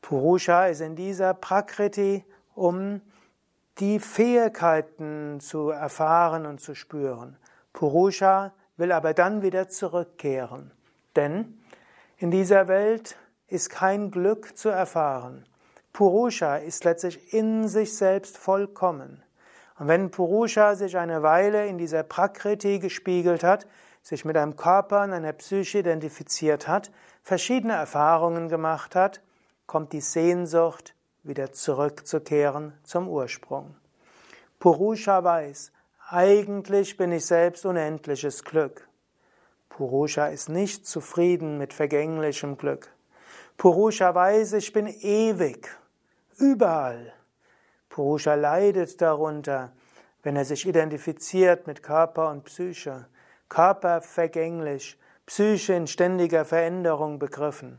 Purusha 0.00 0.66
ist 0.66 0.80
in 0.80 0.96
dieser 0.96 1.34
Prakriti, 1.34 2.24
um 2.54 3.00
die 3.78 3.98
Fähigkeiten 3.98 5.40
zu 5.40 5.70
erfahren 5.70 6.46
und 6.46 6.60
zu 6.60 6.74
spüren. 6.74 7.36
Purusha 7.72 8.52
will 8.76 8.92
aber 8.92 9.14
dann 9.14 9.42
wieder 9.42 9.68
zurückkehren. 9.68 10.72
Denn 11.16 11.58
in 12.18 12.30
dieser 12.30 12.68
Welt 12.68 13.16
ist 13.48 13.70
kein 13.70 14.10
Glück 14.10 14.56
zu 14.56 14.68
erfahren. 14.68 15.44
Purusha 15.92 16.56
ist 16.56 16.84
letztlich 16.84 17.34
in 17.34 17.68
sich 17.68 17.96
selbst 17.96 18.38
vollkommen. 18.38 19.22
Und 19.78 19.88
wenn 19.88 20.10
Purusha 20.10 20.74
sich 20.74 20.96
eine 20.96 21.22
Weile 21.22 21.66
in 21.66 21.78
dieser 21.78 22.02
Prakriti 22.02 22.78
gespiegelt 22.78 23.42
hat, 23.44 23.66
sich 24.02 24.24
mit 24.24 24.36
einem 24.36 24.56
Körper 24.56 25.04
und 25.04 25.12
einer 25.12 25.32
Psyche 25.32 25.78
identifiziert 25.78 26.68
hat, 26.68 26.90
verschiedene 27.22 27.74
Erfahrungen 27.74 28.48
gemacht 28.48 28.94
hat, 28.94 29.20
kommt 29.66 29.92
die 29.92 30.00
Sehnsucht, 30.00 30.94
wieder 31.22 31.52
zurückzukehren 31.52 32.72
zum 32.82 33.08
Ursprung. 33.08 33.76
Purusha 34.58 35.22
weiß, 35.22 35.72
eigentlich 36.08 36.96
bin 36.96 37.12
ich 37.12 37.26
selbst 37.26 37.64
unendliches 37.64 38.44
Glück. 38.44 38.88
Purusha 39.68 40.26
ist 40.26 40.48
nicht 40.48 40.86
zufrieden 40.86 41.58
mit 41.58 41.72
vergänglichem 41.72 42.58
Glück. 42.58 42.92
Purusha 43.56 44.14
weiß, 44.14 44.54
ich 44.54 44.72
bin 44.72 44.86
ewig, 44.86 45.68
überall. 46.38 47.12
Purusha 47.88 48.34
leidet 48.34 49.00
darunter, 49.00 49.72
wenn 50.22 50.36
er 50.36 50.44
sich 50.44 50.66
identifiziert 50.66 51.66
mit 51.66 51.82
Körper 51.82 52.30
und 52.30 52.44
Psyche. 52.44 53.06
Körper 53.52 54.00
vergänglich, 54.00 54.98
Psyche 55.26 55.74
in 55.74 55.86
ständiger 55.86 56.46
Veränderung 56.46 57.18
begriffen. 57.18 57.78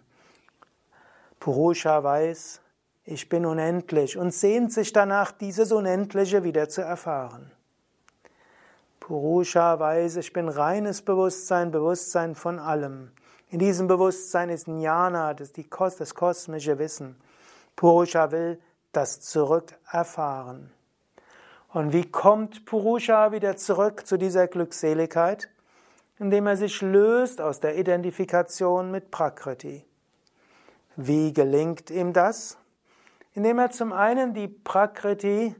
Purusha 1.39 2.03
weiß, 2.03 2.62
ich 3.05 3.27
bin 3.27 3.43
unendlich 3.43 4.15
und 4.15 4.31
sehnt 4.36 4.71
sich 4.71 4.93
danach, 4.93 5.31
dieses 5.31 5.71
Unendliche 5.71 6.43
wieder 6.43 6.69
zu 6.69 6.81
erfahren. 6.81 7.49
Purusha 8.99 9.79
weiß, 9.79 10.17
ich 10.17 10.31
bin 10.31 10.47
reines 10.47 11.01
Bewusstsein, 11.01 11.71
Bewusstsein 11.71 12.36
von 12.36 12.59
allem. 12.59 13.09
In 13.49 13.57
diesem 13.57 13.88
Bewusstsein 13.88 14.49
ist 14.49 14.67
Jnana, 14.67 15.33
das, 15.33 15.53
die, 15.53 15.67
das 15.71 16.13
kosmische 16.13 16.77
Wissen. 16.77 17.15
Purusha 17.75 18.31
will 18.31 18.62
das 18.91 19.21
zurück 19.21 19.73
erfahren. 19.91 20.71
Und 21.69 21.93
wie 21.93 22.12
kommt 22.12 22.65
Purusha 22.65 23.31
wieder 23.31 23.57
zurück 23.57 24.05
zu 24.05 24.17
dieser 24.17 24.47
Glückseligkeit? 24.47 25.49
Indem 26.23 26.47
er 26.47 26.55
sich 26.55 26.81
löst 26.81 27.41
aus 27.41 27.59
der 27.59 27.77
Identifikation 27.77 28.91
mit 28.91 29.12
Prakriti. 29.12 29.86
Wie 30.95 31.33
gelingt 31.33 31.91
ihm 31.91 32.13
das? 32.13 32.57
Indem 33.33 33.59
er 33.59 33.71
zum 33.71 33.91
einen 33.91 34.33
die 34.33 34.47
Prakriti 34.47 35.53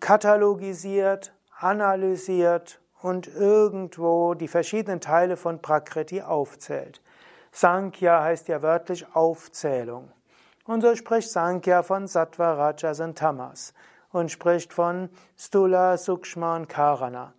katalogisiert, 0.00 1.32
analysiert 1.58 2.78
und 3.00 3.26
irgendwo 3.26 4.34
die 4.34 4.48
verschiedenen 4.48 5.00
Teile 5.00 5.38
von 5.38 5.62
Prakriti 5.62 6.20
aufzählt. 6.20 7.00
Sankhya 7.50 8.22
heißt 8.22 8.48
ja 8.48 8.60
wörtlich 8.60 9.06
Aufzählung. 9.14 10.12
Und 10.66 10.82
so 10.82 10.94
spricht 10.94 11.30
Sankhya 11.30 11.82
von 11.82 12.06
Sattva, 12.06 12.52
Rajas 12.52 13.00
und 13.00 13.16
Tamas 13.16 13.72
und 14.12 14.30
spricht 14.30 14.74
von 14.74 15.08
Stula, 15.38 15.96
Sukshma 15.96 16.56
und 16.56 16.68
Karana. 16.68 17.32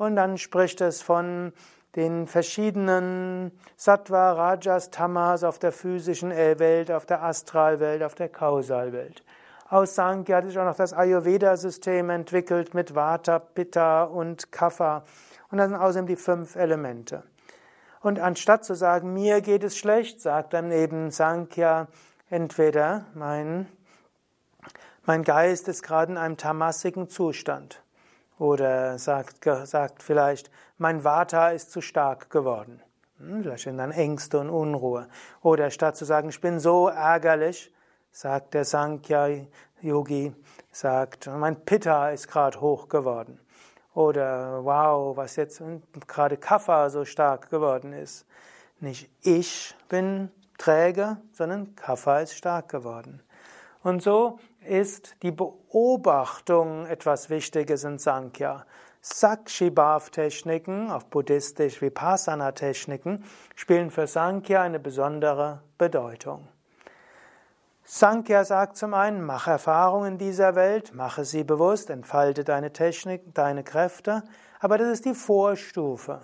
Und 0.00 0.16
dann 0.16 0.38
spricht 0.38 0.80
es 0.80 1.02
von 1.02 1.52
den 1.94 2.26
verschiedenen 2.26 3.52
Sattva, 3.76 4.32
Rajas, 4.32 4.90
Tamas 4.90 5.44
auf 5.44 5.58
der 5.58 5.72
physischen 5.72 6.30
Welt, 6.30 6.90
auf 6.90 7.04
der 7.04 7.22
Astralwelt, 7.22 8.02
auf 8.02 8.14
der 8.14 8.30
Kausalwelt. 8.30 9.22
Aus 9.68 9.94
Sankhya 9.96 10.38
hat 10.38 10.46
sich 10.46 10.58
auch 10.58 10.64
noch 10.64 10.76
das 10.76 10.94
Ayurveda-System 10.94 12.08
entwickelt 12.08 12.72
mit 12.72 12.94
Vata, 12.94 13.40
Pitta 13.40 14.04
und 14.04 14.50
Kapha. 14.50 15.04
Und 15.50 15.58
das 15.58 15.68
sind 15.68 15.78
außerdem 15.78 16.06
die 16.06 16.16
fünf 16.16 16.56
Elemente. 16.56 17.22
Und 18.00 18.20
anstatt 18.20 18.64
zu 18.64 18.74
sagen, 18.74 19.12
mir 19.12 19.42
geht 19.42 19.64
es 19.64 19.76
schlecht, 19.76 20.22
sagt 20.22 20.54
dann 20.54 20.72
eben 20.72 21.10
Sankhya, 21.10 21.88
entweder 22.30 23.04
mein, 23.12 23.66
mein 25.04 25.24
Geist 25.24 25.68
ist 25.68 25.82
gerade 25.82 26.12
in 26.12 26.16
einem 26.16 26.38
tamassigen 26.38 27.10
Zustand. 27.10 27.82
Oder 28.40 28.98
sagt, 28.98 29.44
sagt 29.64 30.02
vielleicht, 30.02 30.50
mein 30.78 31.04
Vata 31.04 31.50
ist 31.50 31.72
zu 31.72 31.82
stark 31.82 32.30
geworden. 32.30 32.80
Hm, 33.18 33.42
vielleicht 33.42 33.64
sind 33.64 33.76
dann 33.76 33.90
Ängste 33.90 34.38
und 34.38 34.48
Unruhe. 34.48 35.08
Oder 35.42 35.70
statt 35.70 35.94
zu 35.98 36.06
sagen, 36.06 36.30
ich 36.30 36.40
bin 36.40 36.58
so 36.58 36.88
ärgerlich, 36.88 37.70
sagt 38.12 38.54
der 38.54 38.64
Sankhya-Yogi, 38.64 40.34
sagt, 40.72 41.26
mein 41.26 41.66
Pitta 41.66 42.08
ist 42.08 42.28
gerade 42.28 42.62
hoch 42.62 42.88
geworden. 42.88 43.38
Oder 43.92 44.64
wow, 44.64 45.14
was 45.18 45.36
jetzt 45.36 45.62
gerade 46.06 46.38
Kapha 46.38 46.88
so 46.88 47.04
stark 47.04 47.50
geworden 47.50 47.92
ist. 47.92 48.24
Nicht 48.78 49.10
ich 49.20 49.74
bin 49.90 50.30
träge, 50.56 51.18
sondern 51.32 51.76
Kapha 51.76 52.20
ist 52.20 52.34
stark 52.34 52.70
geworden. 52.70 53.22
Und 53.82 54.02
so 54.02 54.38
ist 54.66 55.16
die 55.22 55.30
Beobachtung 55.30 56.86
etwas 56.86 57.30
Wichtiges 57.30 57.84
in 57.84 57.98
Sankhya. 57.98 58.64
Sakshibhav-Techniken, 59.00 60.90
auf 60.90 61.06
buddhistisch 61.06 61.80
Vipassana-Techniken, 61.80 63.24
spielen 63.54 63.90
für 63.90 64.06
Sankhya 64.06 64.62
eine 64.62 64.78
besondere 64.78 65.62
Bedeutung. 65.78 66.48
Sankhya 67.84 68.44
sagt 68.44 68.76
zum 68.76 68.94
einen, 68.94 69.22
mach 69.22 69.48
Erfahrungen 69.48 70.18
dieser 70.18 70.54
Welt, 70.54 70.94
mache 70.94 71.24
sie 71.24 71.42
bewusst, 71.42 71.90
entfalte 71.90 72.44
deine 72.44 72.72
Technik, 72.72 73.34
deine 73.34 73.64
Kräfte, 73.64 74.22
aber 74.60 74.78
das 74.78 74.90
ist 74.90 75.06
die 75.06 75.14
Vorstufe. 75.14 76.20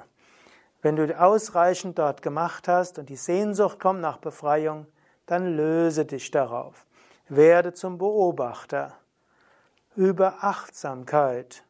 Wenn 0.83 0.97
du 0.97 1.19
ausreichend 1.19 1.99
dort 1.99 2.23
gemacht 2.23 2.69
hast 2.69 2.99
und 2.99 3.09
die 3.09 3.17
Sehnsucht 3.17 3.81
kommt 3.81 4.01
nach 4.01 4.19
Befreiung, 4.19 4.87
dann 5.25 5.57
löse 5.57 6.05
dich 6.05 6.31
darauf. 6.31 6.86
Werde 7.29 7.73
zum 7.73 7.99
Beobachter. 7.99 8.95
Über 9.97 10.45
Achtsamkeit. 10.45 11.65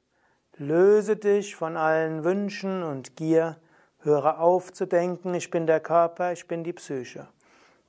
Löse 0.59 1.16
dich 1.16 1.57
von 1.57 1.79
allen 1.79 2.25
Wünschen 2.25 2.83
und 2.83 3.16
Gier. 3.16 3.57
Höre 4.01 4.38
auf 4.38 4.75
zu 4.75 4.85
denken, 4.85 5.33
ich 5.33 5.51
bin 5.51 5.66
der 5.66 5.81
Körper, 5.81 6.33
ich 6.33 6.47
bin 6.47 6.62
die 6.62 6.75
Psyche. 6.75 7.29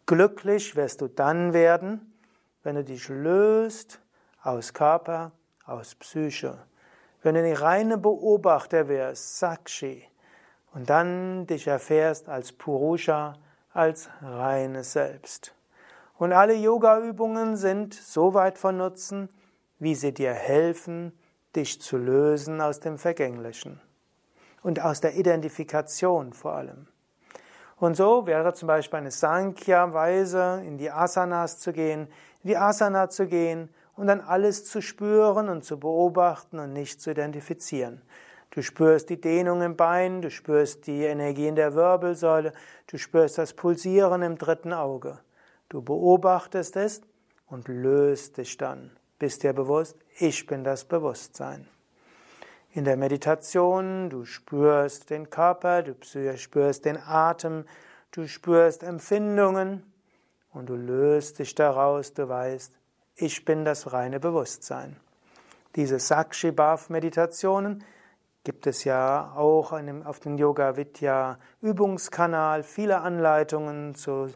Glücklich 0.06 0.78
wirst 0.78 1.02
du 1.02 1.10
dann 1.10 1.52
werden, 1.52 2.14
wenn 2.64 2.76
du 2.76 2.86
dich 2.86 3.10
löst 3.10 4.00
aus 4.42 4.74
Körper, 4.74 5.34
aus 5.66 5.96
Psyche. 5.96 6.58
Wenn 7.22 7.36
du 7.36 7.44
die 7.44 7.52
reine 7.52 7.98
Beobachter 7.98 8.88
wirst, 8.88 9.40
Sakshi, 9.40 10.08
und 10.74 10.90
dann 10.90 11.46
dich 11.48 11.68
erfährst 11.68 12.30
als 12.30 12.54
Purusha, 12.54 13.34
als 13.74 14.10
reines 14.22 14.94
Selbst. 14.94 15.57
Und 16.18 16.34
alle 16.34 16.56
Yoga-Übungen 16.56 17.58
sind 17.58 17.94
so 17.94 18.34
weit 18.34 18.58
von 18.58 18.78
Nutzen, 18.78 19.30
wie 19.80 19.94
sie 19.94 20.14
dir 20.14 20.34
helfen, 20.34 21.18
dich 21.56 21.82
zu 21.82 21.98
lösen 21.98 22.60
aus 22.62 22.80
dem 22.80 22.98
Vergänglichen 22.98 23.80
und 24.64 24.82
aus 24.82 25.00
der 25.00 25.16
Identifikation 25.16 26.34
vor 26.34 26.54
allem. 26.54 26.88
Und 27.78 27.96
so 27.96 28.26
wäre 28.26 28.54
zum 28.54 28.68
Beispiel 28.68 28.98
eine 28.98 29.12
Sankhya-Weise, 29.12 30.64
in 30.66 30.80
die 30.80 30.90
Asanas 30.90 31.60
zu 31.60 31.72
gehen, 31.74 32.08
in 32.42 32.50
die 32.50 32.58
Asana 32.58 33.10
zu 33.10 33.28
gehen 33.28 33.70
und 33.96 34.08
dann 34.08 34.22
alles 34.22 34.66
zu 34.66 34.82
spüren 34.82 35.50
und 35.50 35.64
zu 35.64 35.80
beobachten 35.80 36.58
und 36.58 36.74
nicht 36.74 37.00
zu 37.00 37.12
identifizieren. 37.12 38.02
Du 38.50 38.64
spürst 38.64 39.12
die 39.12 39.22
Dehnung 39.22 39.62
im 39.62 39.76
Bein, 39.76 40.24
du 40.24 40.32
spürst 40.32 40.88
die 40.88 41.04
Energie 41.04 41.48
in 41.48 41.56
der 41.56 41.76
Wirbelsäule, 41.76 42.54
du 42.88 42.98
spürst 42.98 43.38
das 43.38 43.54
Pulsieren 43.54 44.24
im 44.24 44.38
dritten 44.40 44.74
Auge. 44.74 45.20
Du 45.70 45.82
beobachtest 45.82 46.76
es 46.78 47.02
und 47.48 47.68
löst 47.68 48.38
dich 48.38 48.58
dann. 48.58 48.92
Bist 49.20 49.44
dir 49.44 49.54
bewusst, 49.54 49.98
ich 50.20 50.46
bin 50.46 50.64
das 50.64 50.86
Bewusstsein. 50.86 51.68
In 52.72 52.86
der 52.86 52.98
Meditation, 52.98 54.10
du 54.10 54.26
spürst 54.26 55.10
den 55.10 55.30
Körper, 55.30 55.82
du 55.82 55.96
spürst 56.38 56.86
den 56.86 56.98
Atem, 56.98 57.66
du 58.12 58.28
spürst 58.28 58.84
Empfindungen 58.84 59.84
und 60.52 60.70
du 60.70 60.76
löst 60.76 61.40
dich 61.40 61.56
daraus, 61.56 62.14
du 62.14 62.30
weißt, 62.30 62.74
ich 63.16 63.44
bin 63.46 63.66
das 63.66 63.92
reine 63.92 64.20
Bewusstsein. 64.20 64.98
Diese 65.76 66.00
Sakshi-Bhav-Meditationen 66.00 67.84
gibt 68.44 68.68
es 68.68 68.84
ja 68.84 69.34
auch 69.36 69.74
auf 70.06 70.20
dem 70.20 70.38
Yoga 70.38 70.78
Vidya 70.78 71.40
Übungskanal 71.62 72.64
viele 72.64 73.02
Anleitungen 73.02 73.96
zu 73.96 74.30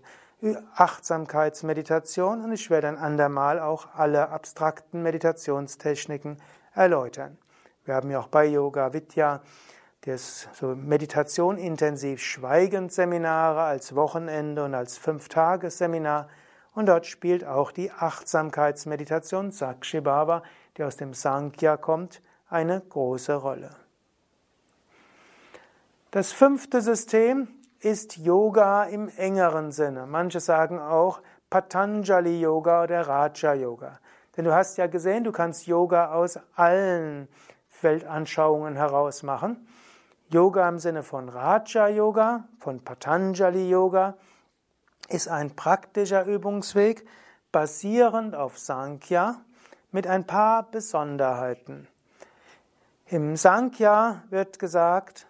Achtsamkeitsmeditation 0.75 2.43
und 2.43 2.51
ich 2.51 2.69
werde 2.69 2.87
ein 2.87 2.97
andermal 2.97 3.59
auch 3.59 3.95
alle 3.95 4.29
abstrakten 4.29 5.03
Meditationstechniken 5.03 6.37
erläutern. 6.73 7.37
Wir 7.85 7.95
haben 7.95 8.09
ja 8.09 8.19
auch 8.19 8.27
bei 8.27 8.45
Yoga 8.45 8.93
Vidya 8.93 9.41
das 10.01 10.47
so 10.53 10.75
Meditation 10.75 11.57
intensiv 11.57 12.21
Schweigend 12.21 12.91
Seminare 12.91 13.61
als 13.61 13.95
Wochenende 13.95 14.63
und 14.65 14.73
als 14.73 14.97
Fünftagesseminar. 14.97 16.27
Und 16.73 16.87
dort 16.87 17.05
spielt 17.05 17.45
auch 17.45 17.71
die 17.71 17.91
Achtsamkeitsmeditation 17.91 19.51
Sakshi 19.51 20.01
Bhava, 20.01 20.41
die 20.77 20.83
aus 20.83 20.97
dem 20.97 21.13
Sankhya 21.13 21.77
kommt, 21.77 22.21
eine 22.49 22.81
große 22.81 23.35
Rolle. 23.35 23.69
Das 26.09 26.31
fünfte 26.31 26.81
System 26.81 27.47
ist 27.81 28.17
Yoga 28.17 28.83
im 28.83 29.09
engeren 29.17 29.71
Sinne. 29.71 30.05
Manche 30.05 30.39
sagen 30.39 30.79
auch 30.79 31.21
Patanjali 31.49 32.39
Yoga 32.39 32.83
oder 32.83 33.07
Raja 33.07 33.53
Yoga. 33.53 33.99
Denn 34.37 34.45
du 34.45 34.53
hast 34.53 34.77
ja 34.77 34.87
gesehen, 34.87 35.23
du 35.23 35.31
kannst 35.31 35.67
Yoga 35.67 36.13
aus 36.13 36.39
allen 36.55 37.27
Weltanschauungen 37.81 38.75
heraus 38.75 39.23
machen. 39.23 39.67
Yoga 40.29 40.69
im 40.69 40.79
Sinne 40.79 41.03
von 41.03 41.27
Raja 41.27 41.89
Yoga, 41.89 42.45
von 42.59 42.83
Patanjali 42.83 43.69
Yoga, 43.69 44.15
ist 45.09 45.27
ein 45.27 45.55
praktischer 45.55 46.25
Übungsweg 46.25 47.05
basierend 47.51 48.35
auf 48.35 48.57
Sankhya 48.57 49.41
mit 49.91 50.07
ein 50.07 50.25
paar 50.25 50.71
Besonderheiten. 50.71 51.87
Im 53.07 53.35
Sankhya 53.35 54.23
wird 54.29 54.57
gesagt, 54.57 55.27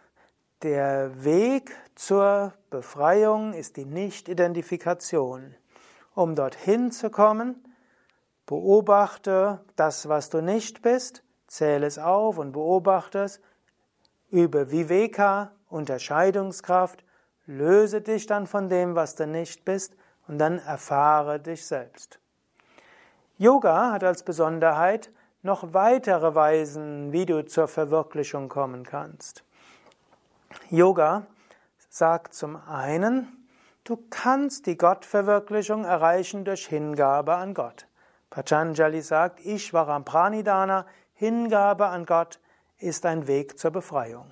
der 0.63 1.24
Weg 1.24 1.71
zur 1.95 2.54
Befreiung 2.69 3.54
ist 3.54 3.78
die 3.78 3.86
Nicht-Identifikation. 3.86 5.56
Um 6.13 6.36
dorthin 6.36 6.91
zu 6.91 7.10
kommen, 7.10 7.63
beobachte 8.45 9.63
das, 9.76 10.08
was 10.10 10.30
du 10.30 10.41
nicht 10.41 10.82
bist, 10.82 11.24
Zähle 11.52 11.86
es 11.86 12.00
auf 12.00 12.38
und 12.38 12.54
beobachte 12.54 13.24
es. 13.24 13.41
Übe 14.30 14.71
Viveka, 14.71 15.52
Unterscheidungskraft. 15.67 17.04
Löse 17.45 18.00
dich 18.00 18.26
dann 18.26 18.47
von 18.47 18.69
dem, 18.69 18.95
was 18.95 19.15
du 19.15 19.28
nicht 19.28 19.65
bist, 19.65 19.97
und 20.30 20.38
dann 20.38 20.60
erfahre 20.60 21.41
dich 21.41 21.65
selbst. 21.65 22.21
Yoga 23.38 23.91
hat 23.91 24.06
als 24.06 24.24
Besonderheit 24.24 25.12
noch 25.41 25.74
weitere 25.74 26.34
Weisen, 26.36 27.12
wie 27.12 27.26
du 27.26 27.45
zur 27.45 27.67
Verwirklichung 27.67 28.47
kommen 28.47 28.86
kannst. 28.86 29.43
Yoga 30.70 31.28
sagt 31.90 32.34
zum 32.34 32.56
einen, 32.56 33.48
du 33.84 33.98
kannst 34.10 34.66
die 34.66 34.78
Gottverwirklichung 34.78 35.84
erreichen 35.86 36.46
durch 36.46 36.68
Hingabe 36.68 37.36
an 37.36 37.54
Gott. 37.54 37.88
Patanjali 38.30 39.02
sagt, 39.02 39.46
ich 39.46 39.74
war 39.74 39.90
am 39.90 40.06
Pranidana, 40.06 40.86
Hingabe 41.14 41.88
an 41.88 42.06
Gott 42.06 42.40
ist 42.80 43.06
ein 43.06 43.28
Weg 43.28 43.60
zur 43.60 43.72
Befreiung. 43.72 44.32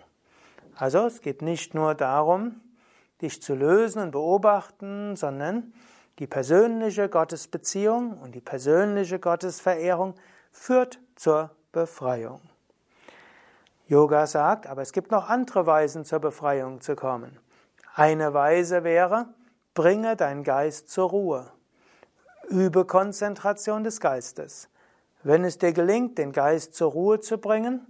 Also 0.75 1.05
es 1.05 1.21
geht 1.21 1.41
nicht 1.41 1.73
nur 1.75 1.93
darum, 1.93 2.61
dich 3.21 3.41
zu 3.41 3.53
lösen 3.53 4.01
und 4.01 4.11
beobachten, 4.11 5.15
sondern 5.15 5.73
die 6.19 6.27
persönliche 6.27 7.09
Gottesbeziehung 7.09 8.17
und 8.17 8.33
die 8.33 8.41
persönliche 8.41 9.19
Gottesverehrung 9.19 10.15
führt 10.51 10.99
zur 11.15 11.51
Befreiung. 11.71 12.41
Yoga 13.89 14.27
sagt, 14.27 14.67
aber 14.67 14.83
es 14.83 14.93
gibt 14.93 15.09
noch 15.09 15.29
andere 15.29 15.65
Weisen 15.65 16.05
zur 16.05 16.19
Befreiung 16.19 16.79
zu 16.79 16.95
kommen. 16.95 17.39
Eine 17.95 18.35
Weise 18.35 18.83
wäre, 18.83 19.25
bringe 19.73 20.15
deinen 20.15 20.43
Geist 20.43 20.91
zur 20.91 21.09
Ruhe. 21.09 21.51
Übe 22.49 22.85
Konzentration 22.85 23.83
des 23.83 23.99
Geistes. 23.99 24.69
Wenn 25.23 25.43
es 25.43 25.57
dir 25.57 25.73
gelingt, 25.73 26.19
den 26.19 26.31
Geist 26.33 26.75
zur 26.75 26.91
Ruhe 26.91 27.19
zu 27.19 27.39
bringen, 27.39 27.81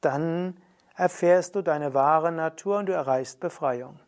dann 0.00 0.56
erfährst 0.96 1.54
du 1.54 1.62
deine 1.62 1.94
wahre 1.94 2.32
Natur 2.32 2.78
und 2.78 2.86
du 2.86 2.92
erreichst 2.92 3.38
Befreiung. 3.38 4.00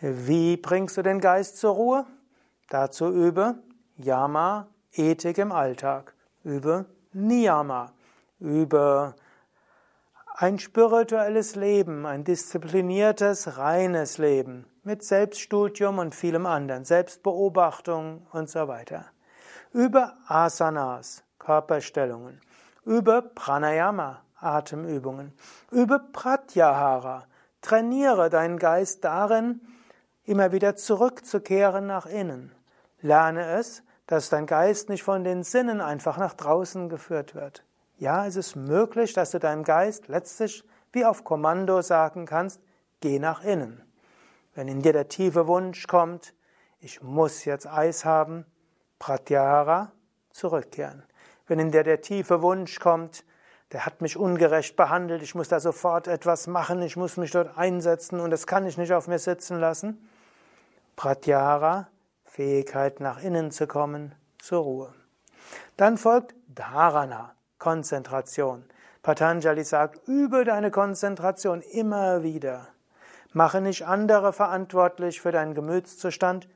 Wie 0.00 0.58
bringst 0.58 0.98
du 0.98 1.02
den 1.02 1.22
Geist 1.22 1.56
zur 1.56 1.74
Ruhe? 1.74 2.06
Dazu 2.68 3.10
übe 3.10 3.54
Yama, 3.96 4.68
Ethik 4.92 5.38
im 5.38 5.50
Alltag. 5.50 6.12
Übe 6.44 6.84
Niyama. 7.14 7.92
Übe 8.38 9.14
ein 10.38 10.58
spirituelles 10.58 11.56
Leben, 11.56 12.04
ein 12.04 12.22
diszipliniertes, 12.22 13.56
reines 13.56 14.18
Leben 14.18 14.66
mit 14.82 15.02
Selbststudium 15.02 15.98
und 15.98 16.14
vielem 16.14 16.44
anderen, 16.44 16.84
Selbstbeobachtung 16.84 18.26
und 18.32 18.50
so 18.50 18.68
weiter. 18.68 19.06
Übe 19.72 20.12
Asanas, 20.28 21.24
Körperstellungen. 21.38 22.42
Übe 22.84 23.22
Pranayama, 23.34 24.22
Atemübungen. 24.38 25.32
Übe 25.70 26.00
Pratyahara. 26.12 27.24
Trainiere 27.62 28.28
deinen 28.28 28.58
Geist 28.58 29.04
darin, 29.04 29.62
immer 30.24 30.52
wieder 30.52 30.76
zurückzukehren 30.76 31.86
nach 31.86 32.04
innen. 32.04 32.52
Lerne 33.00 33.46
es, 33.58 33.82
dass 34.06 34.28
dein 34.28 34.44
Geist 34.44 34.90
nicht 34.90 35.02
von 35.02 35.24
den 35.24 35.42
Sinnen 35.44 35.80
einfach 35.80 36.18
nach 36.18 36.34
draußen 36.34 36.90
geführt 36.90 37.34
wird. 37.34 37.65
Ja, 37.98 38.26
es 38.26 38.36
ist 38.36 38.56
möglich, 38.56 39.14
dass 39.14 39.30
du 39.30 39.38
deinem 39.38 39.64
Geist 39.64 40.08
letztlich 40.08 40.62
wie 40.92 41.06
auf 41.06 41.24
Kommando 41.24 41.80
sagen 41.80 42.26
kannst, 42.26 42.60
geh 43.00 43.18
nach 43.18 43.42
innen. 43.42 43.82
Wenn 44.54 44.68
in 44.68 44.82
dir 44.82 44.92
der 44.92 45.08
tiefe 45.08 45.46
Wunsch 45.46 45.86
kommt, 45.86 46.34
ich 46.78 47.02
muss 47.02 47.44
jetzt 47.44 47.66
Eis 47.66 48.04
haben, 48.04 48.44
Pratyahara, 48.98 49.92
zurückkehren. 50.30 51.04
Wenn 51.46 51.58
in 51.58 51.70
der 51.70 51.84
der 51.84 52.00
tiefe 52.00 52.42
Wunsch 52.42 52.80
kommt, 52.80 53.24
der 53.72 53.86
hat 53.86 54.02
mich 54.02 54.16
ungerecht 54.16 54.76
behandelt, 54.76 55.22
ich 55.22 55.34
muss 55.34 55.48
da 55.48 55.58
sofort 55.60 56.06
etwas 56.06 56.46
machen, 56.46 56.82
ich 56.82 56.96
muss 56.96 57.16
mich 57.16 57.30
dort 57.30 57.56
einsetzen 57.56 58.20
und 58.20 58.30
das 58.30 58.46
kann 58.46 58.66
ich 58.66 58.76
nicht 58.76 58.92
auf 58.92 59.08
mir 59.08 59.18
sitzen 59.18 59.58
lassen. 59.58 60.08
Pratyahara, 60.96 61.88
Fähigkeit 62.24 63.00
nach 63.00 63.22
innen 63.22 63.50
zu 63.50 63.66
kommen, 63.66 64.14
zur 64.38 64.62
Ruhe. 64.62 64.94
Dann 65.76 65.98
folgt 65.98 66.34
Dharana, 66.48 67.35
Konzentration. 67.58 68.64
Patanjali 69.02 69.64
sagt, 69.64 70.08
übe 70.08 70.44
deine 70.44 70.70
Konzentration 70.70 71.62
immer 71.62 72.22
wieder. 72.22 72.68
Mache 73.32 73.60
nicht 73.60 73.86
andere 73.86 74.32
verantwortlich 74.32 75.20
für 75.20 75.32
deinen 75.32 75.54
Gemütszustand. 75.54 76.48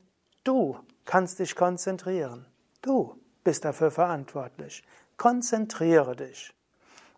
Du 0.43 0.77
kannst 1.05 1.39
dich 1.39 1.55
konzentrieren. 1.55 2.45
Du 2.81 3.15
bist 3.43 3.65
dafür 3.65 3.91
verantwortlich. 3.91 4.83
Konzentriere 5.17 6.15
dich. 6.15 6.53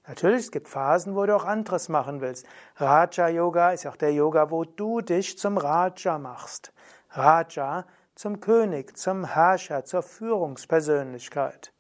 Natürlich, 0.08 0.42
es 0.42 0.52
gibt 0.52 0.68
Phasen, 0.68 1.16
wo 1.16 1.26
du 1.26 1.36
auch 1.36 1.46
anderes 1.46 1.88
machen 1.88 2.20
willst. 2.20 2.46
Raja 2.76 3.30
Yoga 3.30 3.72
ist 3.72 3.88
auch 3.88 3.96
der 3.96 4.14
Yoga, 4.14 4.52
wo 4.52 4.66
du 4.66 5.00
dich 5.00 5.38
zum 5.38 5.58
Raja 5.58 6.18
machst. 6.18 6.74
Raja 7.12 7.86
zum 8.16 8.42
König, 8.42 8.98
zum 8.98 9.24
Herrscher, 9.26 9.86
zur 9.86 10.04
Führungspersönlichkeit. 10.04 11.72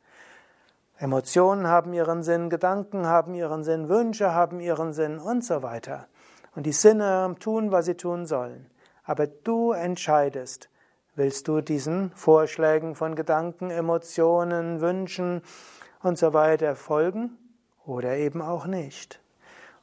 Emotionen 0.97 1.67
haben 1.67 1.93
ihren 1.93 2.23
Sinn, 2.23 2.49
Gedanken 2.49 3.07
haben 3.07 3.33
ihren 3.33 3.63
Sinn, 3.63 3.89
Wünsche 3.89 4.33
haben 4.33 4.59
ihren 4.59 4.93
Sinn 4.93 5.19
und 5.19 5.43
so 5.43 5.63
weiter. 5.63 6.07
Und 6.55 6.65
die 6.65 6.71
Sinne 6.71 7.35
tun, 7.39 7.71
was 7.71 7.85
sie 7.85 7.95
tun 7.95 8.25
sollen. 8.25 8.69
Aber 9.03 9.27
du 9.27 9.71
entscheidest, 9.71 10.69
willst 11.15 11.47
du 11.47 11.61
diesen 11.61 12.11
Vorschlägen 12.15 12.95
von 12.95 13.15
Gedanken, 13.15 13.69
Emotionen, 13.69 14.81
Wünschen 14.81 15.41
und 16.01 16.17
so 16.17 16.33
weiter 16.33 16.75
folgen 16.75 17.37
oder 17.85 18.15
eben 18.17 18.41
auch 18.41 18.65
nicht. 18.65 19.19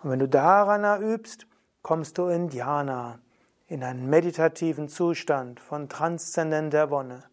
Und 0.03 0.11
wenn 0.11 0.19
du 0.19 0.29
Dharana 0.29 1.01
übst, 1.01 1.47
kommst 1.83 2.19
du 2.19 2.29
in 2.29 2.49
Dhyana, 2.49 3.19
in 3.67 3.83
einen 3.83 4.09
meditativen 4.09 4.89
Zustand 4.89 5.61
von 5.61 5.89
transzendenter 5.89 6.91
Wonne. 6.91 7.25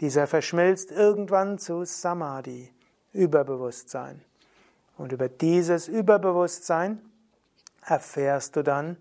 Dieser 0.00 0.26
verschmilzt 0.26 0.90
irgendwann 0.92 1.58
zu 1.58 1.84
Samadhi, 1.84 2.72
Überbewusstsein. 3.12 4.22
Und 4.96 5.12
über 5.12 5.28
dieses 5.28 5.88
Überbewusstsein 5.88 7.00
erfährst 7.84 8.56
du 8.56 8.62
dann 8.62 8.96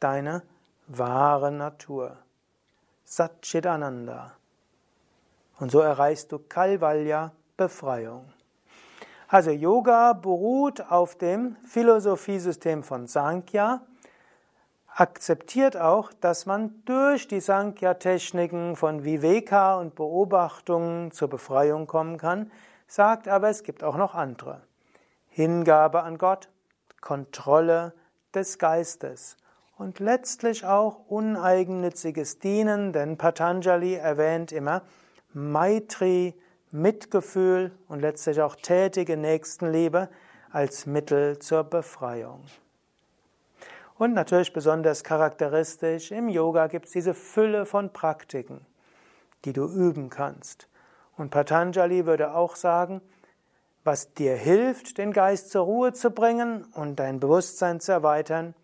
deine 0.00 0.42
wahre 0.86 1.50
Natur. 1.50 2.16
Satchitananda. 3.04 4.32
Und 5.58 5.70
so 5.70 5.80
erreichst 5.80 6.30
du 6.30 6.38
Kalvalya, 6.38 7.32
Befreiung. 7.56 8.32
Also 9.28 9.50
Yoga 9.50 10.12
beruht 10.12 10.80
auf 10.90 11.16
dem 11.16 11.56
Philosophiesystem 11.64 12.82
von 12.82 13.06
Sankhya, 13.06 13.82
akzeptiert 14.94 15.76
auch, 15.76 16.12
dass 16.14 16.46
man 16.46 16.82
durch 16.84 17.28
die 17.28 17.40
Sankhya-Techniken 17.40 18.74
von 18.74 19.04
Viveka 19.04 19.78
und 19.78 19.94
Beobachtungen 19.94 21.12
zur 21.12 21.28
Befreiung 21.28 21.86
kommen 21.86 22.18
kann, 22.18 22.50
sagt 22.88 23.28
aber, 23.28 23.48
es 23.48 23.62
gibt 23.62 23.84
auch 23.84 23.96
noch 23.96 24.14
andere. 24.14 24.62
Hingabe 25.28 26.02
an 26.02 26.18
Gott, 26.18 26.48
Kontrolle 27.00 27.92
des 28.34 28.58
Geistes 28.58 29.36
und 29.76 30.00
letztlich 30.00 30.64
auch 30.66 30.98
uneigennütziges 31.06 32.40
Dienen, 32.40 32.92
denn 32.92 33.16
Patanjali 33.16 33.94
erwähnt 33.94 34.50
immer 34.50 34.82
Maitri, 35.32 36.34
Mitgefühl 36.70 37.70
und 37.86 38.00
letztlich 38.00 38.42
auch 38.42 38.56
tätige 38.56 39.16
Nächstenliebe 39.16 40.08
als 40.50 40.86
Mittel 40.86 41.38
zur 41.38 41.64
Befreiung. 41.64 42.42
Und 43.96 44.14
natürlich 44.14 44.52
besonders 44.52 45.02
charakteristisch, 45.02 46.10
im 46.10 46.28
Yoga 46.28 46.66
gibt 46.66 46.86
es 46.86 46.92
diese 46.92 47.14
Fülle 47.14 47.66
von 47.66 47.92
Praktiken, 47.92 48.64
die 49.44 49.52
du 49.52 49.66
üben 49.66 50.08
kannst. 50.08 50.68
Und 51.18 51.30
Patanjali 51.30 52.06
würde 52.06 52.34
auch 52.34 52.56
sagen, 52.56 53.02
was 53.84 54.14
dir 54.14 54.36
hilft, 54.36 54.98
den 54.98 55.12
Geist 55.12 55.50
zur 55.50 55.64
Ruhe 55.64 55.92
zu 55.92 56.10
bringen 56.10 56.64
und 56.74 56.96
dein 56.96 57.20
Bewusstsein 57.20 57.80
zu 57.80 57.92
erweitern, 57.92 58.54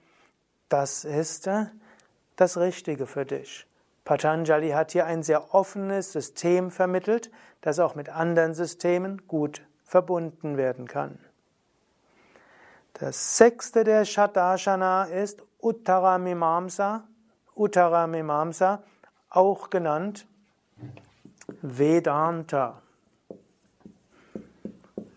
das 0.69 1.05
ist 1.05 1.47
äh, 1.47 1.67
das 2.37 2.57
Richtige 2.57 3.07
für 3.07 3.27
dich. 3.27 3.67
Patanjali 4.05 4.71
hat 4.71 4.93
hier 4.93 5.07
ein 5.07 5.23
sehr 5.23 5.55
offenes 5.55 6.13
System 6.13 6.71
vermittelt, 6.71 7.31
das 7.61 7.81
auch 7.81 7.95
mit 7.95 8.09
anderen 8.09 8.55
Systemen 8.55 9.27
gut 9.27 9.63
verbunden 9.85 10.57
werden 10.57 10.87
kann. 10.87 11.19
Das 12.93 13.37
sechste 13.37 13.83
der 13.83 14.05
Shadashana 14.05 15.05
ist 15.05 15.43
Uttara 15.61 16.19
Mimamsa, 16.19 17.05
Uttara 17.57 18.07
Mimamsa, 18.07 18.85
auch 19.31 19.71
genannt 19.71 20.27
Vedanta. 21.47 22.81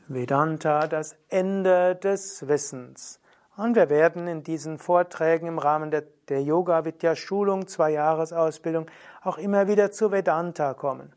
Vedanta, 0.08 0.88
das 0.88 1.16
Ende 1.30 1.96
des 1.96 2.48
Wissens. 2.48 3.22
Und 3.56 3.76
wir 3.76 3.90
werden 3.90 4.28
in 4.28 4.44
diesen 4.44 4.78
Vorträgen 4.78 5.48
im 5.48 5.58
Rahmen 5.58 5.90
der, 5.90 6.04
der 6.28 6.44
Yoga 6.44 6.84
Vidya 6.84 7.16
Schulung, 7.16 7.68
zwei 7.68 7.92
Jahresausbildung, 7.92 8.88
auch 9.24 9.38
immer 9.38 9.68
wieder 9.68 9.92
zu 9.92 10.12
Vedanta 10.12 10.74
kommen. 10.74 11.14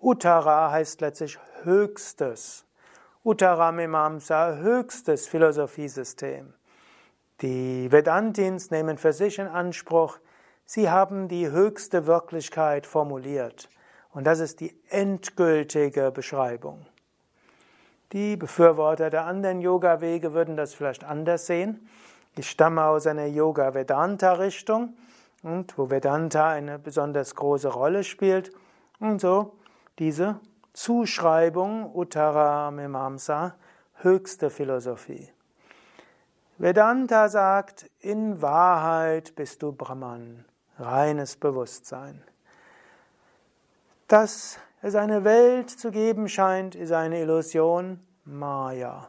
Uttara 0.00 0.70
heißt 0.70 1.02
letztlich 1.02 1.38
höchstes. 1.62 2.66
Uttara 3.22 3.70
Mimamsa, 3.70 4.56
höchstes 4.56 5.28
Philosophiesystem. 5.28 6.54
Die 7.42 7.92
Vedantins 7.92 8.70
nehmen 8.70 8.96
für 8.96 9.12
sich 9.12 9.38
in 9.38 9.46
Anspruch, 9.46 10.18
sie 10.64 10.88
haben 10.88 11.28
die 11.28 11.50
höchste 11.50 12.06
Wirklichkeit 12.06 12.86
formuliert. 12.86 13.68
Und 14.14 14.24
das 14.24 14.38
ist 14.38 14.60
die 14.60 14.74
endgültige 14.88 16.10
Beschreibung. 16.12 16.86
Die 18.12 18.36
Befürworter 18.36 19.10
der 19.10 19.26
anderen 19.26 19.60
Yoga-Wege 19.60 20.32
würden 20.32 20.56
das 20.56 20.72
vielleicht 20.72 21.02
anders 21.02 21.46
sehen. 21.46 21.88
Ich 22.36 22.48
stamme 22.48 22.84
aus 22.84 23.08
einer 23.08 23.26
Yoga-Vedanta-Richtung 23.26 24.96
und 25.42 25.76
wo 25.76 25.90
Vedanta 25.90 26.48
eine 26.48 26.78
besonders 26.78 27.34
große 27.34 27.68
Rolle 27.68 28.04
spielt. 28.04 28.52
Und 29.00 29.20
so 29.20 29.56
diese 29.98 30.38
Zuschreibung 30.72 31.92
Uttara 31.94 32.70
Mimamsa, 32.70 33.56
höchste 33.96 34.48
Philosophie. 34.50 35.28
Vedanta 36.56 37.28
sagt, 37.28 37.90
in 37.98 38.40
Wahrheit 38.40 39.34
bist 39.34 39.62
du 39.62 39.72
Brahman, 39.72 40.44
reines 40.78 41.36
Bewusstsein. 41.36 42.22
Das 44.08 44.58
es 44.82 44.96
eine 44.96 45.24
Welt 45.24 45.70
zu 45.70 45.90
geben 45.90 46.28
scheint, 46.28 46.74
ist 46.74 46.92
eine 46.92 47.22
Illusion, 47.22 48.00
Maya. 48.26 49.08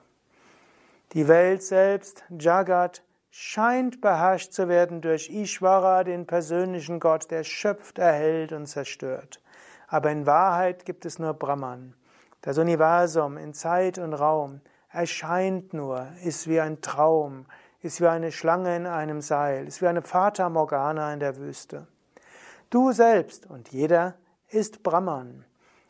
Die 1.12 1.28
Welt 1.28 1.64
selbst, 1.64 2.24
Jagat, 2.30 3.04
scheint 3.30 4.00
beherrscht 4.00 4.54
zu 4.54 4.70
werden 4.70 5.02
durch 5.02 5.30
Ishvara, 5.30 6.06
den 6.06 6.26
persönlichen 6.26 7.02
Gott, 7.02 7.30
der 7.30 7.44
schöpft, 7.44 8.00
erhält 8.00 8.54
und 8.54 8.68
zerstört. 8.68 9.42
Aber 9.90 10.12
in 10.12 10.26
Wahrheit 10.26 10.86
gibt 10.86 11.06
es 11.06 11.20
nur 11.20 11.34
Brahman. 11.34 11.94
Das 12.42 12.58
Universum 12.58 13.36
in 13.36 13.54
Zeit 13.54 13.98
und 13.98 14.14
Raum 14.14 14.62
erscheint 14.90 15.74
nur, 15.74 16.08
ist 16.24 16.48
wie 16.48 16.62
ein 16.62 16.80
Traum, 16.80 17.48
ist 17.82 18.00
wie 18.00 18.08
eine 18.08 18.32
Schlange 18.32 18.78
in 18.78 18.88
einem 18.88 19.20
Seil, 19.20 19.68
ist 19.68 19.82
wie 19.82 19.88
eine 19.88 20.04
Fata 20.04 20.50
Morgana 20.50 21.14
in 21.14 21.20
der 21.20 21.36
Wüste. 21.36 21.86
Du 22.70 22.94
selbst 22.94 23.46
und 23.46 23.74
jeder 23.74 24.14
ist 24.56 24.84
Brahman. 24.84 25.46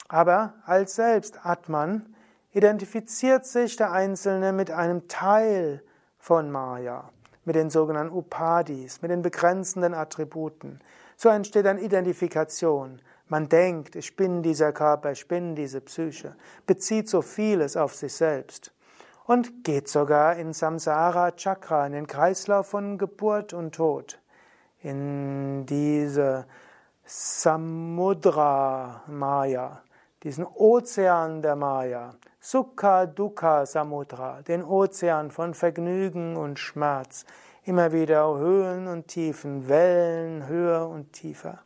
Aber 0.07 0.55
als 0.65 0.95
selbst 0.95 1.45
Atman 1.45 2.15
identifiziert 2.51 3.45
sich 3.45 3.75
der 3.75 3.91
Einzelne 3.91 4.53
mit 4.53 4.71
einem 4.71 5.07
Teil 5.07 5.83
von 6.17 6.51
Maya, 6.51 7.09
mit 7.43 7.55
den 7.55 7.69
sogenannten 7.69 8.15
Upadis, 8.15 9.01
mit 9.01 9.11
den 9.11 9.21
begrenzenden 9.21 9.93
Attributen. 9.93 10.79
So 11.17 11.29
entsteht 11.29 11.67
eine 11.67 11.81
Identifikation. 11.81 13.01
Man 13.27 13.49
denkt, 13.49 13.95
ich 13.95 14.15
bin 14.15 14.43
dieser 14.43 14.71
Körper, 14.71 15.11
ich 15.11 15.27
bin 15.27 15.55
diese 15.55 15.81
Psyche, 15.81 16.35
bezieht 16.65 17.09
so 17.09 17.21
vieles 17.21 17.75
auf 17.75 17.95
sich 17.95 18.13
selbst 18.13 18.71
und 19.25 19.63
geht 19.63 19.87
sogar 19.87 20.35
in 20.35 20.53
Samsara 20.53 21.31
Chakra, 21.31 21.87
in 21.87 21.93
den 21.93 22.07
Kreislauf 22.07 22.67
von 22.67 22.97
Geburt 22.97 23.53
und 23.53 23.75
Tod, 23.75 24.19
in 24.81 25.65
diese 25.65 26.45
Samudra 27.07 29.03
Maya, 29.07 29.83
diesen 30.23 30.45
Ozean 30.45 31.41
der 31.41 31.55
Maya, 31.55 32.15
Sukha 32.39 33.05
Dukkha 33.05 33.65
Samudra, 33.65 34.41
den 34.41 34.63
Ozean 34.63 35.29
von 35.29 35.53
Vergnügen 35.53 36.35
und 36.35 36.57
Schmerz, 36.57 37.25
immer 37.63 37.91
wieder 37.91 38.37
Höhen 38.37 38.87
und 38.87 39.07
Tiefen, 39.07 39.67
Wellen 39.67 40.47
höher 40.47 40.87
und 40.89 41.13
tiefer. 41.13 41.59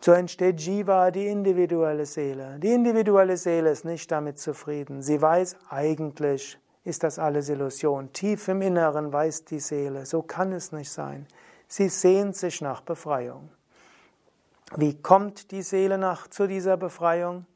So 0.00 0.12
entsteht 0.12 0.60
Jiva, 0.60 1.10
die 1.10 1.26
individuelle 1.26 2.06
Seele. 2.06 2.60
Die 2.60 2.72
individuelle 2.72 3.36
Seele 3.36 3.70
ist 3.70 3.84
nicht 3.84 4.08
damit 4.12 4.38
zufrieden. 4.38 5.02
Sie 5.02 5.20
weiß 5.20 5.56
eigentlich, 5.68 6.60
ist 6.84 7.02
das 7.02 7.18
alles 7.18 7.48
Illusion. 7.48 8.12
Tief 8.12 8.46
im 8.46 8.62
Inneren 8.62 9.12
weiß 9.12 9.46
die 9.46 9.58
Seele, 9.58 10.06
so 10.06 10.22
kann 10.22 10.52
es 10.52 10.70
nicht 10.70 10.92
sein. 10.92 11.26
Sie 11.68 11.88
sehnt 11.88 12.36
sich 12.36 12.60
nach 12.60 12.80
Befreiung. 12.80 13.50
Wie 14.76 15.00
kommt 15.00 15.50
die 15.50 15.62
Seele 15.62 15.98
nach 15.98 16.28
zu 16.28 16.46
dieser 16.46 16.76
Befreiung? 16.76 17.46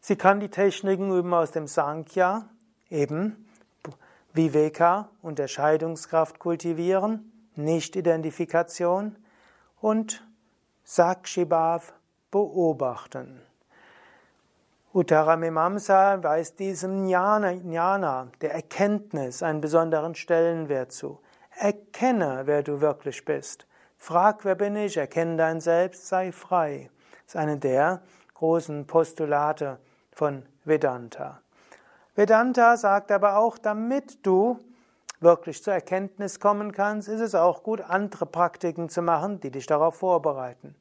Sie 0.00 0.16
kann 0.16 0.40
die 0.40 0.50
Techniken 0.50 1.10
üben 1.16 1.34
aus 1.34 1.50
dem 1.50 1.66
Sankhya, 1.66 2.48
eben 2.90 3.48
Viveka, 4.32 5.08
Unterscheidungskraft 5.22 6.38
kultivieren, 6.38 7.32
Nicht-Identifikation 7.54 9.16
und 9.80 10.24
Sakshibhav 10.84 11.94
beobachten. 12.30 13.42
Uttaramimamsa 14.92 16.22
weist 16.22 16.58
diesem 16.58 17.06
Jnana, 17.06 17.50
Jnana, 17.50 18.28
der 18.40 18.54
Erkenntnis, 18.54 19.42
einen 19.42 19.60
besonderen 19.60 20.14
Stellenwert 20.14 20.92
zu. 20.92 21.18
Erkenne, 21.58 22.42
wer 22.44 22.62
du 22.62 22.82
wirklich 22.82 23.24
bist. 23.24 23.66
Frag, 23.96 24.44
wer 24.44 24.54
bin 24.54 24.76
ich, 24.76 24.98
erkenne 24.98 25.36
dein 25.36 25.60
Selbst, 25.60 26.06
sei 26.06 26.30
frei. 26.30 26.90
Das 27.24 27.34
ist 27.34 27.36
eine 27.36 27.56
der 27.56 28.02
großen 28.34 28.86
Postulate 28.86 29.78
von 30.12 30.44
Vedanta. 30.64 31.40
Vedanta 32.14 32.76
sagt 32.76 33.10
aber 33.10 33.38
auch, 33.38 33.56
damit 33.56 34.24
du 34.26 34.60
wirklich 35.20 35.62
zur 35.62 35.72
Erkenntnis 35.72 36.40
kommen 36.40 36.72
kannst, 36.72 37.08
ist 37.08 37.20
es 37.20 37.34
auch 37.34 37.62
gut, 37.62 37.80
andere 37.80 38.26
Praktiken 38.26 38.90
zu 38.90 39.00
machen, 39.00 39.40
die 39.40 39.50
dich 39.50 39.66
darauf 39.66 39.96
vorbereiten. 39.96 40.74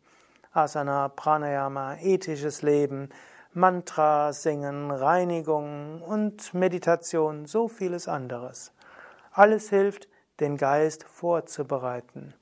Asana, 0.51 1.07
Pranayama, 1.07 1.95
ethisches 2.01 2.61
Leben, 2.61 3.09
Mantra 3.53 4.33
singen, 4.33 4.91
Reinigung 4.91 6.01
und 6.01 6.53
Meditation, 6.53 7.45
so 7.45 7.69
vieles 7.69 8.09
anderes. 8.09 8.73
Alles 9.31 9.69
hilft, 9.69 10.09
den 10.39 10.57
Geist 10.57 11.03
vorzubereiten. 11.03 12.33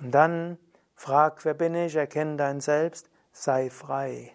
Und 0.00 0.12
dann 0.12 0.58
frag, 0.94 1.44
wer 1.44 1.54
bin 1.54 1.74
ich, 1.74 1.96
erkenne 1.96 2.36
dein 2.36 2.60
Selbst, 2.60 3.08
sei 3.32 3.70
frei. 3.70 4.32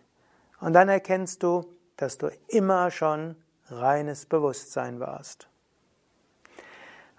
Und 0.59 0.73
dann 0.73 0.89
erkennst 0.89 1.43
du, 1.43 1.65
dass 1.97 2.17
du 2.17 2.31
immer 2.47 2.91
schon 2.91 3.35
reines 3.67 4.25
Bewusstsein 4.25 4.99
warst. 4.99 5.47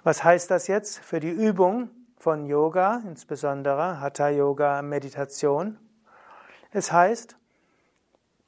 Was 0.04 0.24
heißt 0.24 0.50
das 0.50 0.66
jetzt 0.66 0.98
für 0.98 1.20
die 1.20 1.30
Übung 1.30 1.90
von 2.16 2.46
Yoga, 2.46 3.02
insbesondere 3.06 4.00
Hatha 4.00 4.28
Yoga 4.28 4.82
Meditation? 4.82 5.78
Es 6.72 6.90
heißt, 6.90 7.36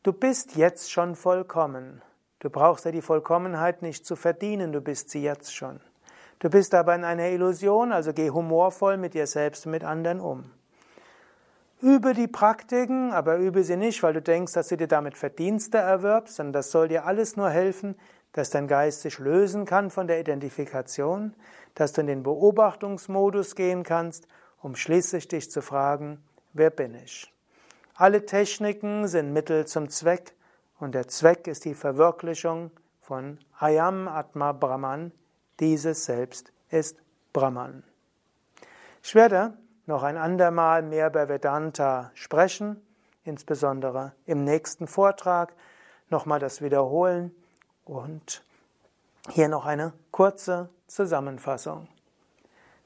du 0.02 0.12
bist 0.12 0.56
jetzt 0.56 0.90
schon 0.90 1.14
vollkommen. 1.14 2.02
Du 2.40 2.50
brauchst 2.50 2.84
ja 2.84 2.90
die 2.90 3.02
Vollkommenheit 3.02 3.82
nicht 3.82 4.04
zu 4.04 4.16
verdienen, 4.16 4.72
du 4.72 4.80
bist 4.80 5.10
sie 5.10 5.22
jetzt 5.22 5.54
schon. 5.54 5.80
Du 6.38 6.50
bist 6.50 6.74
aber 6.74 6.94
in 6.94 7.04
einer 7.04 7.28
Illusion, 7.28 7.92
also 7.92 8.12
geh 8.12 8.30
humorvoll 8.30 8.96
mit 8.96 9.14
dir 9.14 9.26
selbst 9.26 9.66
und 9.66 9.72
mit 9.72 9.84
anderen 9.84 10.20
um. 10.20 10.50
Übe 11.80 12.14
die 12.14 12.28
Praktiken, 12.28 13.12
aber 13.12 13.36
übe 13.36 13.62
sie 13.62 13.76
nicht, 13.76 14.02
weil 14.02 14.14
du 14.14 14.22
denkst, 14.22 14.52
dass 14.52 14.68
du 14.68 14.76
dir 14.76 14.88
damit 14.88 15.18
Verdienste 15.18 15.78
erwirbst, 15.78 16.36
sondern 16.36 16.54
das 16.54 16.70
soll 16.70 16.88
dir 16.88 17.04
alles 17.04 17.36
nur 17.36 17.50
helfen, 17.50 17.94
dass 18.32 18.50
dein 18.50 18.68
Geist 18.68 19.02
sich 19.02 19.18
lösen 19.18 19.64
kann 19.64 19.90
von 19.90 20.06
der 20.06 20.18
Identifikation, 20.18 21.34
dass 21.74 21.92
du 21.92 22.00
in 22.00 22.06
den 22.06 22.22
Beobachtungsmodus 22.22 23.54
gehen 23.54 23.82
kannst, 23.82 24.26
um 24.60 24.76
schließlich 24.76 25.28
dich 25.28 25.50
zu 25.50 25.62
fragen, 25.62 26.22
wer 26.52 26.70
bin 26.70 26.94
ich? 26.94 27.32
Alle 27.96 28.26
Techniken 28.26 29.06
sind 29.06 29.32
Mittel 29.32 29.66
zum 29.66 29.88
Zweck 29.88 30.34
und 30.80 30.94
der 30.94 31.06
Zweck 31.06 31.46
ist 31.46 31.64
die 31.64 31.74
Verwirklichung 31.74 32.70
von 33.00 33.38
Ayam 33.58 34.08
Atma 34.08 34.52
Brahman, 34.52 35.12
dieses 35.60 36.04
Selbst 36.04 36.52
ist 36.70 36.98
Brahman. 37.32 37.84
Ich 39.02 39.14
werde 39.14 39.56
noch 39.86 40.02
ein 40.02 40.16
andermal 40.16 40.82
mehr 40.82 41.08
über 41.08 41.28
Vedanta 41.28 42.10
sprechen, 42.14 42.80
insbesondere 43.24 44.12
im 44.26 44.44
nächsten 44.44 44.86
Vortrag 44.86 45.54
nochmal 46.08 46.38
das 46.40 46.62
wiederholen 46.62 47.34
und 47.84 48.44
hier 49.30 49.48
noch 49.48 49.66
eine 49.66 49.92
kurze 50.10 50.68
Zusammenfassung. 50.86 51.88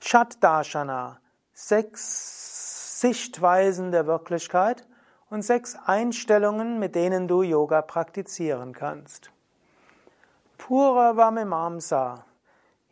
Shat 0.01 0.43
Darshana, 0.43 1.19
sechs 1.53 3.01
Sichtweisen 3.01 3.91
der 3.91 4.07
Wirklichkeit 4.07 4.87
und 5.31 5.43
sechs 5.43 5.77
Einstellungen, 5.87 6.79
mit 6.79 6.95
denen 6.95 7.29
du 7.29 7.43
Yoga 7.43 7.83
praktizieren 7.83 8.73
kannst. 8.73 9.31
Pura 10.57 11.17
Vamimamsa, 11.17 12.25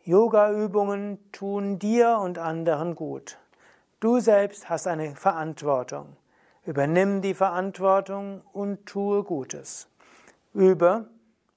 Yoga-Übungen 0.07 1.19
tun 1.33 1.79
dir 1.79 2.19
und 2.19 2.39
anderen 2.39 2.95
gut. 2.95 3.37
Du 3.99 4.21
selbst 4.21 4.69
hast 4.69 4.87
eine 4.87 5.17
Verantwortung. 5.17 6.15
Übernimm 6.65 7.21
die 7.21 7.33
Verantwortung 7.33 8.39
und 8.53 8.85
tue 8.85 9.25
Gutes. 9.25 9.89
Übe 10.53 11.09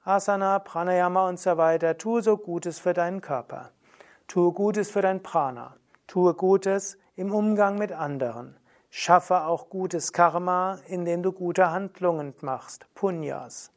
Asana, 0.03 0.59
Pranayama 0.59 1.29
und 1.29 1.39
so 1.39 1.59
weiter. 1.59 1.97
Tue 1.97 2.23
so 2.23 2.37
Gutes 2.37 2.81
für 2.81 2.93
deinen 2.93 3.21
Körper. 3.21 3.71
Tue 4.27 4.51
Gutes 4.51 4.91
für 4.91 5.01
dein 5.01 5.23
Prana. 5.23 5.77
Tue 6.09 6.35
Gutes 6.35 6.99
im 7.15 7.33
Umgang 7.33 7.79
mit 7.79 7.93
anderen. 7.93 8.57
Schaffe 8.91 9.45
auch 9.45 9.69
gutes 9.69 10.13
Karma, 10.13 10.81
indem 10.89 11.23
du 11.23 11.31
gute 11.31 11.71
Handlungen 11.71 12.35
machst. 12.41 12.93
Punyas. 12.97 13.71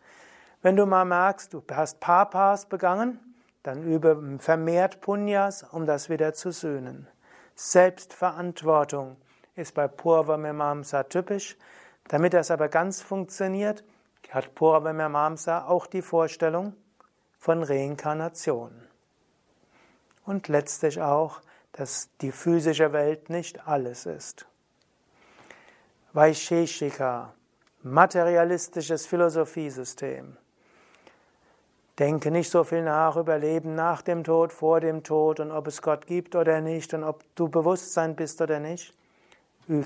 Wenn 0.63 0.75
du 0.75 0.87
mal 0.87 1.05
merkst, 1.05 1.53
du 1.53 1.61
hast 1.71 1.99
Papas 1.99 2.65
begangen, 2.65 3.32
dann 3.63 3.83
übe 3.83 4.37
vermehrt 4.39 5.01
Punyas, 5.01 5.63
um 5.63 5.85
das 5.85 6.09
wieder 6.09 6.33
zu 6.33 6.51
söhnen. 6.51 7.07
Selbstverantwortung 7.55 9.17
ist 9.55 9.73
bei 9.73 9.87
Purva 9.87 10.37
Mimamsa 10.37 11.03
typisch. 11.03 11.57
Damit 12.09 12.33
das 12.33 12.51
aber 12.51 12.67
ganz 12.67 13.01
funktioniert, 13.01 13.83
hat 14.29 14.55
Purva 14.55 14.91
Mimamsa 14.93 15.65
auch 15.65 15.87
die 15.87 16.01
Vorstellung 16.01 16.75
von 17.37 17.63
Reinkarnation. 17.63 18.71
Und 20.25 20.47
letztlich 20.47 21.01
auch, 21.01 21.41
dass 21.71 22.09
die 22.21 22.31
physische 22.31 22.93
Welt 22.93 23.29
nicht 23.29 23.67
alles 23.67 24.05
ist. 24.05 24.45
Vaisheshika, 26.13 27.33
materialistisches 27.81 29.05
Philosophiesystem. 29.05 30.37
Denke 31.99 32.31
nicht 32.31 32.49
so 32.49 32.63
viel 32.63 32.81
nach 32.81 33.17
über 33.17 33.37
Leben 33.37 33.75
nach 33.75 34.01
dem 34.01 34.23
Tod, 34.23 34.51
vor 34.51 34.79
dem 34.79 35.03
Tod 35.03 35.39
und 35.39 35.51
ob 35.51 35.67
es 35.67 35.81
Gott 35.81 36.07
gibt 36.07 36.35
oder 36.35 36.59
nicht 36.59 36.93
und 36.95 37.03
ob 37.03 37.23
du 37.35 37.49
Bewusstsein 37.49 38.15
bist 38.15 38.41
oder 38.41 38.59
nicht. 38.59 38.95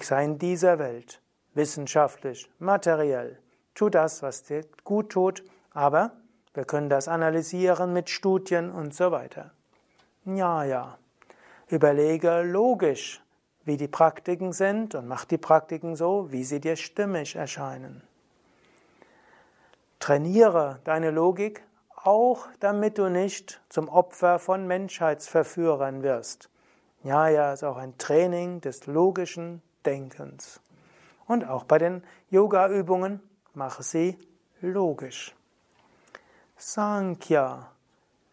Sei 0.02 0.24
in 0.24 0.40
dieser 0.40 0.80
Welt, 0.80 1.22
wissenschaftlich, 1.54 2.50
materiell. 2.60 3.38
Tu 3.76 3.90
das, 3.90 4.24
was 4.24 4.44
dir 4.44 4.64
gut 4.86 5.12
tut, 5.12 5.44
aber 5.72 6.14
wir 6.54 6.64
können 6.64 6.90
das 6.90 7.08
analysieren 7.08 7.94
mit 7.94 8.10
Studien 8.10 8.72
und 8.72 8.96
so 8.96 9.12
weiter. 9.12 9.52
Ja, 10.26 10.64
ja. 10.64 10.98
Überlege 11.68 12.42
logisch, 12.42 13.22
wie 13.66 13.76
die 13.76 13.90
Praktiken 13.90 14.54
sind 14.54 14.96
und 14.96 15.08
mach 15.08 15.26
die 15.26 15.38
Praktiken 15.38 15.98
so, 15.98 16.32
wie 16.32 16.46
sie 16.46 16.62
dir 16.62 16.78
stimmig 16.78 17.36
erscheinen. 17.36 18.02
Trainiere 20.00 20.80
deine 20.86 21.12
Logik 21.12 21.64
auch 22.08 22.48
damit 22.62 22.98
du 23.00 23.10
nicht 23.10 23.60
zum 23.68 23.90
Opfer 23.90 24.40
von 24.40 24.66
Menschheitsverführern 24.66 26.04
wirst. 26.04 26.50
Ja, 27.04 27.28
ja, 27.28 27.52
ist 27.52 27.66
auch 27.66 27.76
ein 27.76 27.98
Training 27.98 28.62
des 28.62 28.88
logischen 28.88 29.62
Denkens. 29.86 30.62
Und 31.28 31.46
auch 31.50 31.66
bei 31.66 31.80
den 31.80 32.04
Yoga-Übungen 32.30 33.20
mache 33.54 33.84
sie 33.84 34.18
logisch. 34.62 35.36
Sankhya. 36.56 37.72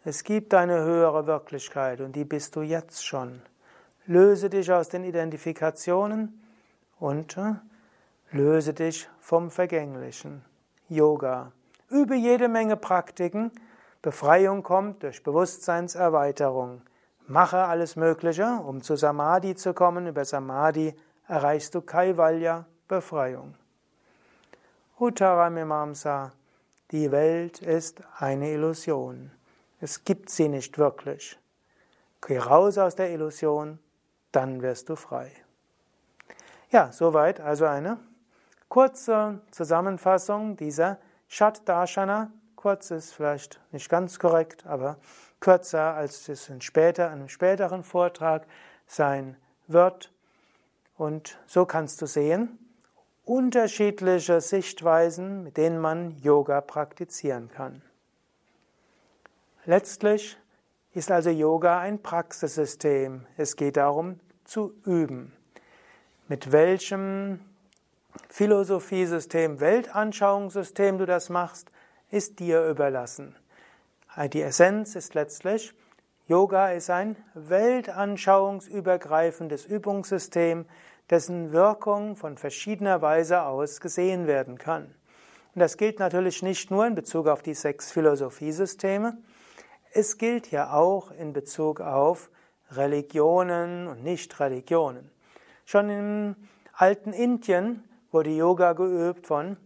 Es 0.05 0.23
gibt 0.23 0.55
eine 0.55 0.85
höhere 0.85 1.27
Wirklichkeit 1.27 2.01
und 2.01 2.15
die 2.15 2.25
bist 2.25 2.55
du 2.55 2.63
jetzt 2.63 3.05
schon. 3.05 3.43
Löse 4.07 4.51
dich 4.51 4.71
aus 4.71 4.89
den 4.89 5.03
Identifikationen 5.03 6.41
und 7.01 7.37
äh, 7.37 7.55
löse 8.31 8.73
dich 8.73 9.09
vom 9.19 9.51
Vergänglichen. 9.51 10.45
Yoga. 10.89 11.51
Übe 11.95 12.17
jede 12.17 12.49
Menge 12.49 12.77
Praktiken. 12.77 13.53
Befreiung 14.03 14.65
kommt 14.65 15.05
durch 15.05 15.23
Bewusstseinserweiterung. 15.23 16.83
Mache 17.29 17.59
alles 17.59 17.95
Mögliche, 17.95 18.61
um 18.67 18.83
zu 18.83 18.97
Samadhi 18.97 19.55
zu 19.55 19.75
kommen. 19.75 20.09
Über 20.09 20.25
Samadhi 20.25 20.93
erreichst 21.29 21.73
du 21.73 21.83
Kaivalya, 21.83 22.65
Befreiung. 22.89 23.55
Uttaramimamsa. 24.99 26.33
Die 26.91 27.13
Welt 27.13 27.63
ist 27.63 28.03
eine 28.19 28.51
Illusion. 28.51 29.31
Es 29.81 30.03
gibt 30.03 30.31
sie 30.31 30.49
nicht 30.49 30.77
wirklich. 30.79 31.39
Geh 32.27 32.39
raus 32.39 32.77
aus 32.77 32.97
der 32.97 33.13
Illusion, 33.13 33.79
dann 34.33 34.63
wirst 34.63 34.89
du 34.89 34.97
frei. 34.97 35.31
Ja, 36.73 36.91
soweit 36.91 37.41
also 37.41 37.67
eine 37.67 37.99
kurze 38.69 39.41
Zusammenfassung 39.53 40.57
dieser 40.57 40.99
Shat 41.37 41.69
Darshana, 41.69 42.31
kurz 42.55 42.93
ist 42.93 43.13
vielleicht 43.13 43.61
nicht 43.73 43.89
ganz 43.89 44.21
korrekt, 44.21 44.65
aber 44.67 44.99
kürzer 45.41 45.93
als 45.95 46.29
es 46.29 46.49
in 46.49 46.61
später, 46.61 47.11
einem 47.11 47.29
späteren 47.29 47.83
Vortrag 47.83 48.47
sein 48.87 49.37
wird. 49.67 50.13
Und 50.97 51.37
so 51.49 51.67
kannst 51.67 52.01
du 52.01 52.07
sehen, 52.07 52.57
unterschiedliche 53.25 54.41
Sichtweisen, 54.41 55.43
mit 55.43 55.57
denen 55.57 55.81
man 55.81 56.17
Yoga 56.19 56.61
praktizieren 56.61 57.49
kann. 57.49 57.83
Letztlich 59.65 60.39
ist 60.93 61.11
also 61.11 61.31
Yoga 61.31 61.81
ein 61.81 62.01
Praxissystem. 62.01 63.27
Es 63.37 63.57
geht 63.57 63.77
darum 63.77 64.21
zu 64.45 64.73
üben. 64.85 65.33
Mit 66.29 66.53
welchem 66.53 67.41
Philosophiesystem, 68.29 69.61
Weltanschauungssystem 69.61 70.99
du 70.99 71.07
das 71.07 71.31
machst, 71.31 71.71
ist 72.11 72.41
dir 72.41 72.69
überlassen. 72.69 73.35
Die 74.33 74.43
Essenz 74.43 74.95
ist 74.95 75.15
letztlich, 75.15 75.75
Yoga 76.27 76.71
ist 76.71 76.91
ein 76.91 77.17
weltanschauungsübergreifendes 77.35 79.67
Übungssystem, 79.67 80.65
dessen 81.11 81.53
Wirkung 81.53 82.17
von 82.17 82.39
verschiedener 82.39 83.03
Weise 83.03 83.43
aus 83.43 83.81
gesehen 83.81 84.27
werden 84.27 84.57
kann. 84.57 84.95
Und 85.55 85.61
das 85.61 85.77
gilt 85.77 85.99
natürlich 85.99 86.43
nicht 86.43 86.71
nur 86.71 86.87
in 86.87 86.95
Bezug 86.95 87.27
auf 87.27 87.43
die 87.43 87.53
sechs 87.55 87.93
Philosophiesysteme, 87.93 89.19
es 89.97 90.19
gilt 90.19 90.51
ja 90.51 90.73
auch 90.73 91.13
in 91.13 91.33
Bezug 91.33 91.81
auf 91.81 92.29
Religionen 92.73 93.87
und 93.87 94.03
Nichtreligionen. 94.03 95.09
Schon 95.67 95.89
im 95.89 96.37
alten 96.73 97.13
Indien 97.13 97.85
wurde 98.15 98.31
Yoga 98.31 98.75
geübt 98.75 99.27
von 99.27 99.57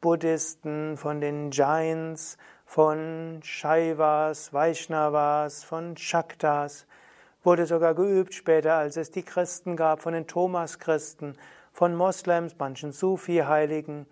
Buddhisten, 0.00 0.96
von 0.96 1.20
den 1.20 1.50
Jains, 1.50 2.38
von 2.64 3.40
Shaivas, 3.42 4.52
Vaishnavas, 4.52 5.64
von 5.64 5.96
Shaktas, 5.96 6.86
wurde 7.42 7.66
sogar 7.66 7.96
geübt 7.96 8.32
später, 8.32 8.74
als 8.74 8.96
es 8.96 9.10
die 9.10 9.24
Christen 9.24 9.74
gab, 9.74 10.02
von 10.02 10.12
den 10.12 10.28
Thomas-Christen, 10.28 11.36
von 11.72 11.96
Moslems, 11.96 12.54
manchen 12.56 12.92
Sufi-Heiligen. 12.92 14.06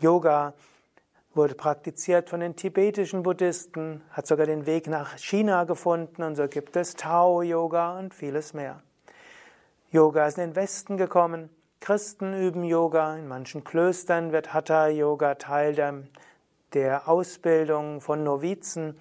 Yoga 0.00 0.54
wurde 1.32 1.54
praktiziert 1.54 2.28
von 2.28 2.40
den 2.40 2.56
tibetischen 2.56 3.22
Buddhisten, 3.22 4.02
hat 4.10 4.26
sogar 4.26 4.46
den 4.46 4.66
Weg 4.66 4.88
nach 4.88 5.16
China 5.16 5.62
gefunden 5.62 6.24
und 6.24 6.34
so 6.34 6.48
gibt 6.48 6.74
es 6.74 6.94
Tao-Yoga 6.94 8.00
und 8.00 8.14
vieles 8.14 8.52
mehr. 8.52 8.82
Yoga 9.92 10.26
ist 10.26 10.38
in 10.38 10.50
den 10.50 10.56
Westen 10.56 10.96
gekommen. 10.96 11.55
Christen 11.80 12.34
üben 12.34 12.64
Yoga. 12.64 13.16
In 13.16 13.28
manchen 13.28 13.64
Klöstern 13.64 14.32
wird 14.32 14.52
Hatha-Yoga 14.52 15.36
Teil 15.36 15.74
der, 15.74 16.02
der 16.72 17.08
Ausbildung 17.08 18.00
von 18.00 18.24
Novizen. 18.24 18.98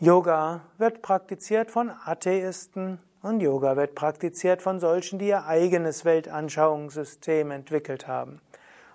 Yoga 0.00 0.62
wird 0.78 1.02
praktiziert 1.02 1.70
von 1.70 1.90
Atheisten 2.04 2.98
und 3.22 3.40
Yoga 3.40 3.76
wird 3.76 3.94
praktiziert 3.94 4.60
von 4.60 4.80
solchen, 4.80 5.18
die 5.18 5.28
ihr 5.28 5.46
eigenes 5.46 6.04
Weltanschauungssystem 6.04 7.50
entwickelt 7.50 8.08
haben. 8.08 8.40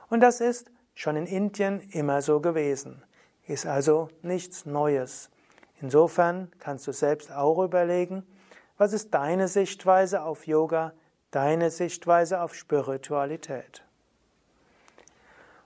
Und 0.09 0.21
das 0.21 0.41
ist 0.41 0.69
schon 0.93 1.15
in 1.15 1.25
Indien 1.25 1.79
immer 1.91 2.21
so 2.21 2.39
gewesen. 2.41 3.01
Ist 3.47 3.65
also 3.65 4.09
nichts 4.21 4.65
Neues. 4.65 5.29
Insofern 5.81 6.51
kannst 6.59 6.85
du 6.85 6.91
selbst 6.91 7.31
auch 7.31 7.63
überlegen, 7.63 8.23
was 8.77 8.93
ist 8.93 9.13
deine 9.13 9.47
Sichtweise 9.47 10.21
auf 10.21 10.45
Yoga, 10.45 10.93
deine 11.31 11.69
Sichtweise 11.71 12.41
auf 12.41 12.55
Spiritualität? 12.55 13.83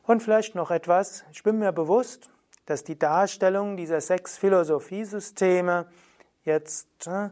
Und 0.06 0.22
vielleicht 0.22 0.56
noch 0.56 0.72
etwas, 0.72 1.24
ich 1.32 1.44
bin 1.44 1.60
mir 1.60 1.72
bewusst, 1.72 2.30
dass 2.66 2.84
die 2.84 3.00
Darstellung 3.00 3.78
dieser 3.78 4.02
sechs 4.02 4.38
Philosophiesysteme 4.38 5.88
jetzt 6.44 7.08
äh, 7.08 7.30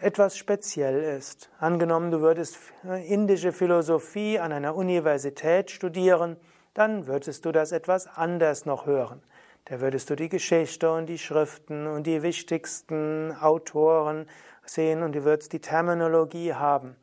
etwas 0.00 0.36
speziell 0.36 1.02
ist. 1.02 1.50
Angenommen, 1.58 2.10
du 2.10 2.20
würdest 2.20 2.58
äh, 2.84 3.06
indische 3.12 3.52
Philosophie 3.52 4.38
an 4.38 4.52
einer 4.52 4.74
Universität 4.74 5.70
studieren, 5.70 6.36
dann 6.74 7.06
würdest 7.06 7.44
du 7.44 7.52
das 7.52 7.72
etwas 7.72 8.06
anders 8.06 8.64
noch 8.64 8.86
hören. 8.86 9.22
Da 9.64 9.80
würdest 9.80 10.08
du 10.08 10.16
die 10.16 10.28
Geschichte 10.28 10.90
und 10.92 11.06
die 11.06 11.18
Schriften 11.18 11.86
und 11.86 12.06
die 12.06 12.22
wichtigsten 12.22 13.36
Autoren 13.40 14.26
sehen 14.64 15.02
und 15.02 15.14
du 15.14 15.24
würdest 15.24 15.52
die 15.52 15.60
Terminologie 15.60 16.54
haben. 16.54 16.96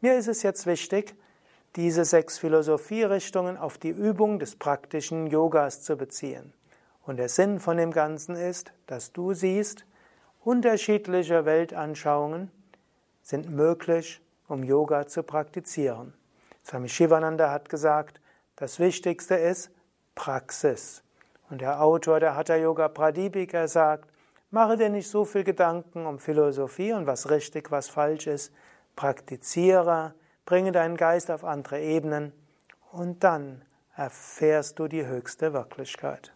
Mir 0.00 0.16
ist 0.16 0.28
es 0.28 0.42
jetzt 0.42 0.66
wichtig, 0.66 1.14
diese 1.76 2.04
sechs 2.04 2.38
Philosophierichtungen 2.38 3.56
auf 3.56 3.78
die 3.78 3.90
Übung 3.90 4.38
des 4.38 4.56
praktischen 4.56 5.26
Yogas 5.26 5.82
zu 5.82 5.96
beziehen. 5.96 6.52
Und 7.02 7.18
der 7.18 7.28
Sinn 7.28 7.60
von 7.60 7.76
dem 7.76 7.92
Ganzen 7.92 8.34
ist, 8.34 8.72
dass 8.86 9.12
du 9.12 9.32
siehst, 9.32 9.84
unterschiedliche 10.42 11.44
Weltanschauungen 11.44 12.50
sind 13.22 13.50
möglich, 13.50 14.20
um 14.48 14.62
Yoga 14.62 15.06
zu 15.06 15.22
praktizieren. 15.22 16.14
Swami 16.64 16.88
Shivananda 16.88 17.50
hat 17.50 17.68
gesagt, 17.68 18.20
das 18.56 18.78
Wichtigste 18.78 19.34
ist 19.34 19.70
Praxis. 20.14 21.02
Und 21.50 21.60
der 21.60 21.82
Autor 21.82 22.20
der 22.20 22.36
Hatha 22.36 22.56
Yoga 22.56 22.88
Pradipika 22.88 23.68
sagt, 23.68 24.10
mache 24.50 24.76
dir 24.76 24.88
nicht 24.88 25.08
so 25.08 25.24
viel 25.24 25.44
Gedanken 25.44 26.06
um 26.06 26.18
Philosophie 26.18 26.92
und 26.92 27.06
was 27.06 27.30
richtig, 27.30 27.70
was 27.70 27.88
falsch 27.88 28.26
ist. 28.26 28.52
Praktiziere, 28.96 30.14
bringe 30.46 30.72
deinen 30.72 30.96
Geist 30.96 31.30
auf 31.30 31.44
andere 31.44 31.80
Ebenen 31.80 32.32
und 32.92 33.22
dann 33.22 33.62
erfährst 33.94 34.78
du 34.78 34.88
die 34.88 35.06
höchste 35.06 35.52
Wirklichkeit. 35.52 36.32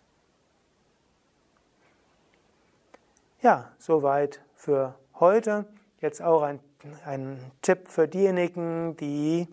Ja, 3.43 3.73
soweit 3.79 4.41
für 4.55 4.95
heute. 5.19 5.65
Jetzt 6.01 6.21
auch 6.21 6.43
ein, 6.43 6.61
ein 7.07 7.39
Tipp 7.63 7.89
für 7.89 8.07
diejenigen, 8.07 8.97
die 8.99 9.49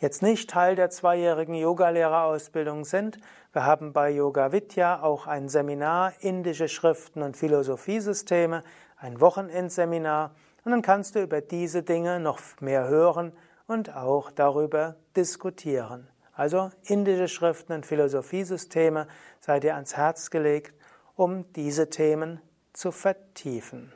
jetzt 0.00 0.22
nicht 0.22 0.50
Teil 0.50 0.74
der 0.74 0.90
zweijährigen 0.90 1.54
Yogalehrerausbildung 1.54 2.84
sind. 2.84 3.18
Wir 3.52 3.64
haben 3.64 3.92
bei 3.92 4.10
Yoga 4.10 4.50
Vidya 4.50 5.02
auch 5.02 5.28
ein 5.28 5.48
Seminar 5.48 6.12
Indische 6.20 6.68
Schriften 6.68 7.22
und 7.22 7.36
Philosophiesysteme, 7.36 8.64
ein 8.96 9.20
Wochenendseminar 9.20 10.32
und 10.64 10.70
dann 10.70 10.82
kannst 10.82 11.14
du 11.14 11.22
über 11.22 11.40
diese 11.40 11.82
Dinge 11.82 12.20
noch 12.20 12.40
mehr 12.60 12.88
hören 12.88 13.32
und 13.66 13.94
auch 13.94 14.30
darüber 14.30 14.96
diskutieren. 15.16 16.08
Also 16.32 16.70
indische 16.82 17.28
Schriften 17.28 17.72
und 17.72 17.86
Philosophiesysteme 17.86 19.06
sei 19.40 19.60
dir 19.60 19.74
ans 19.74 19.96
Herz 19.96 20.28
gelegt, 20.30 20.74
um 21.14 21.50
diese 21.52 21.88
Themen 21.90 22.40
zu 22.72 22.90
vertiefen. 22.90 23.92